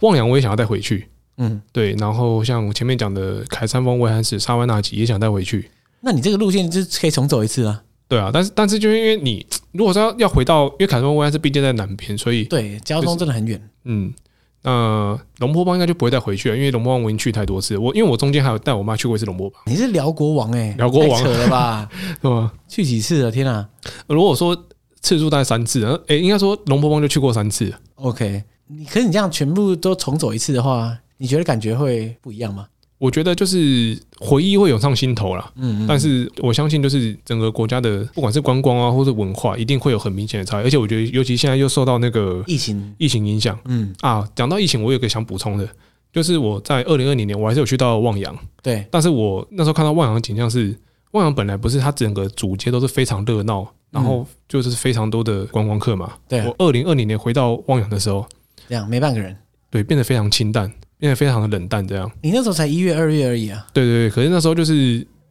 [0.01, 1.07] 望洋我也想要再回去。
[1.37, 5.69] 嗯，对，然后像我前面讲的凯山峰、魏汉寺、沙湾纳吉也想带回去。
[6.01, 7.83] 那你这个路线就可以重走一次啊？
[8.07, 13.59] 对啊，但是但是就因为你如果说要回到，因为凯山峰、魏汉寺毕竟在南边，所以对交通真的很远。
[13.85, 14.13] 嗯，
[14.61, 17.77] 那龙坡邦应该就不会再回去了，因为龙坡邦我已经去太多次。
[17.77, 19.59] 我因为我中间还有带我妈去过一次龙坡邦。
[19.65, 21.89] 你是辽国王哎，辽国王扯了吧？
[22.21, 22.51] 是吗？
[22.67, 23.31] 去几次了？
[23.31, 23.67] 天啊！
[24.07, 24.55] 如果说
[25.01, 27.73] 次数大概三次，哎，应该说龙坡邦就去过三次。
[27.95, 30.97] OK，你可是你这样全部都重走一次的话。
[31.23, 32.67] 你觉得感觉会不一样吗？
[32.97, 35.49] 我觉得就是回忆会涌上心头啦。
[35.55, 40.65] 嗯，但是我相信，就是整个国家的不管是观光啊，或者文化，一定会有很明显的差异。
[40.65, 43.57] 而且我觉得，尤其现在又受到那个疫情疫情影响。
[43.63, 45.65] 嗯啊，讲到疫情，我有个想补充的，
[46.11, 48.37] 就是我在二零二零年，我还是有去到望洋。
[48.61, 50.77] 对，但是我那时候看到望洋的景象是，
[51.11, 56.15] 望洋本来不是它整个主街都是非常热闹，然后就是非常多的观光客嘛。
[56.27, 58.27] 对，我二零二零年回到望洋的时候，
[58.67, 59.37] 这样没半个人，
[59.71, 60.69] 对，变得非常清淡。
[61.03, 62.09] 变得非常的冷淡，这样。
[62.21, 63.67] 你那时候才一月、二月而已啊。
[63.73, 64.73] 对对对，可是那时候就是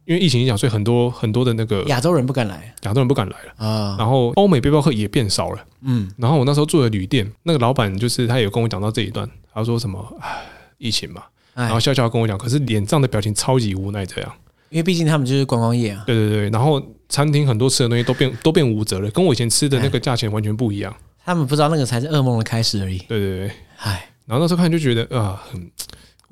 [0.05, 3.95] 因为疫情影响，所以很多很多的那个亚洲人不敢来，亚洲人不敢来了啊。
[3.97, 6.07] 然后欧美背包客也变少了，嗯。
[6.15, 10.43] 然后我那时候住的旅店，那个老板就是他有跟我讲到这一段，他说什么，唉，
[10.77, 11.23] 疫情嘛，
[11.55, 14.31] 然后笑笑跟我讲，可是脸上的表情超级无奈这样。
[14.69, 16.03] 因为毕竟他们就是观光业啊。
[16.05, 20.95] 对对对，然后餐厅很多吃的东西都变都变无责了，跟我以前吃的那个价钱完全不一样。
[21.25, 22.99] 他们不知道那个才是噩梦的开始而已。
[23.07, 24.09] 对对对，唉。
[24.25, 25.71] 然后那时候看就觉得啊，很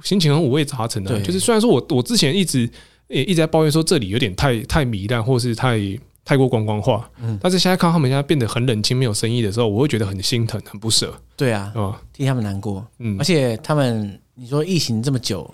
[0.04, 1.20] 心情很五味杂陈的。
[1.22, 2.70] 就是虽然说我我之前一直
[3.08, 5.80] 也一直在抱怨说这里有点太太糜烂，或是太
[6.24, 11.14] 太过观光化，嗯，但是现在看他们现在变得很冷清，没有生意的时候，我会觉得很心疼，很不舍。
[11.36, 12.86] 对啊，啊，替他们难过。
[13.00, 15.50] 嗯，而且他们你说疫情这么久。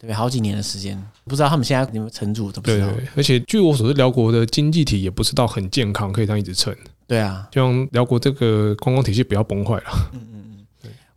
[0.00, 2.88] 对，好几年的时间，不知道他们现在有没有撑住，都不知道。
[2.92, 6.72] 对，而且据我所知，辽国的经济体也不是到很健康，可以这样一直撑。
[7.08, 10.10] 对啊，希望辽国这个观光体系不要崩坏了。
[10.12, 10.47] 嗯嗯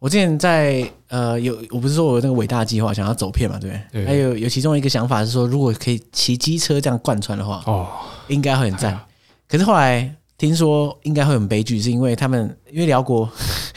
[0.02, 4.06] 我之前在呃有，我不是说我有那个伟大计划，想要走遍嘛，对不对？
[4.06, 7.88] 还有有其中一个想法是说，如果可以骑机车这样贯穿的话，哦，
[8.28, 9.00] 应该会很赞。
[9.48, 13.30] 可是后来听说应该会很悲剧，是因为他们因为辽国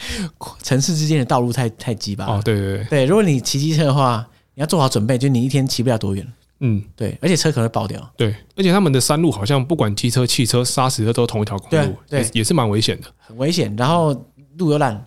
[0.63, 2.25] 城市之间的道路太太挤吧？
[2.25, 2.85] 哦，对对对。
[2.85, 4.27] 对，如果你骑机车的话。
[4.57, 6.25] 你要做好准备，就你一天骑不了多远。
[6.61, 7.99] 嗯，对，而且车可能会爆掉。
[8.15, 13.75] 对，而且他们的山路好像不管机车、汽车、砂石车都同一条公路，对，对也是蛮危险的，很危险。
[13.75, 14.13] 然后
[14.57, 15.05] 路又烂，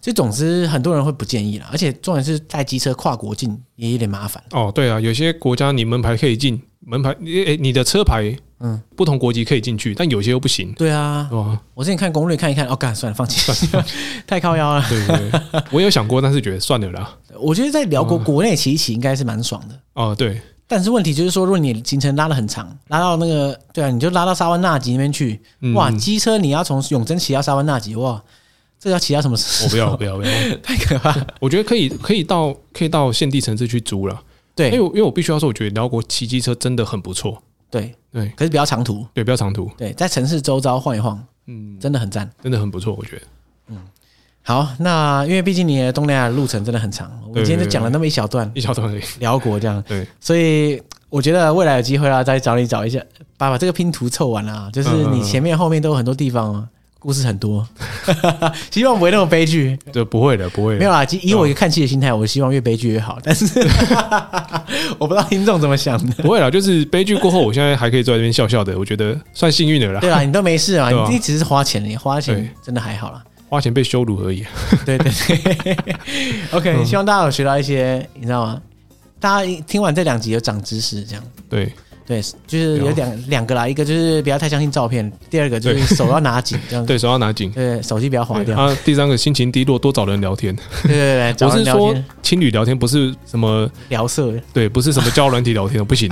[0.00, 1.68] 就总之很多人会不建议啦。
[1.70, 4.42] 而且重点是带机车跨国境也有点麻烦。
[4.50, 10.72] 哦，对啊，有些国家你门牌可以进，门牌诶，你的车牌嗯不同国籍可以进去，但有些又不行。
[10.74, 13.68] 对啊，哦，我之前看攻略看一看，哦，干算了，放弃，
[14.26, 14.84] 太靠腰了。
[14.88, 17.16] 对对对，我有想过，但是觉得算了啦。
[17.38, 20.40] 我觉得在辽国国内骑一骑应该是蛮爽的哦，对。
[20.66, 25.38] 但是问题就是说，如果你行程拉的很长，拉到那个对啊，你就拉到沙湾纳吉那边去，
[25.74, 28.22] 哇，机车你要从永贞骑到沙湾纳吉，哇，
[28.84, 29.64] 这叫其他什么时候？
[29.64, 30.30] 我不要，不要，不要，
[30.62, 31.16] 太可怕。
[31.40, 34.22] 我觉得可以，可以到可以到现地城市去租了。
[34.54, 37.42] 对，因为因为我必须要说，我觉得辽国骑机车真的很不错。
[37.70, 39.70] 对对，可是比较长途，对，比较长途。
[39.78, 43.22] 对，在城市周遭晃一晃，嗯，真的很赞，真的很不错，我觉得。
[43.68, 43.78] 嗯。
[44.42, 49.82] 好，那因为毕竟你的东南亚路程真的很长，我们今天就讲了那么一小段，一小段辽国这样。
[49.88, 50.78] 对，所以
[51.08, 53.02] 我觉得未来有机会啊，再找你找一下，
[53.38, 56.68] 把把这个拼图凑完啊，就是你前面后面都有很多地方，
[57.04, 57.68] 故事很多，
[58.72, 59.78] 希望不会那么悲剧。
[59.92, 60.78] 对，不会的，不会。
[60.78, 63.18] 没有啦，以我一个看戏的心态，我希望越悲剧越好。
[63.22, 63.44] 但是
[64.96, 66.22] 我不知道听众怎么想的。
[66.22, 70.00] 不会啦，就是悲剧过后，我现在还可以坐在这边笑笑的，我觉得算幸运的啦。
[70.00, 73.22] 对啊，你都没事啊，你只是花钱，你花钱真的还好啦。
[73.50, 74.42] 花钱被羞辱而已。
[74.86, 75.76] 对对对
[76.52, 78.58] ，OK，希望大家有学到一些，你知道吗？
[79.20, 81.22] 大家听完这两集有长知识，这样。
[81.48, 81.70] 对
[82.06, 86.84] 对，就是有两两个啦，一个就是不要太相信照片，第二个就是手要拿紧，这样。
[86.84, 87.50] 对，手要拿紧。
[87.52, 88.58] 对，手机不要滑掉。
[88.58, 90.54] 啊，第三个心情低落，多找人聊天。
[90.82, 94.34] 对对对，我是说情侣聊天，不是什么聊色。
[94.52, 96.10] 对，不是什么交友软体聊天，不行。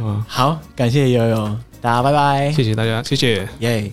[0.00, 3.90] 嗯， 好，感谢悠悠，大家拜拜，谢谢大家，谢谢，耶。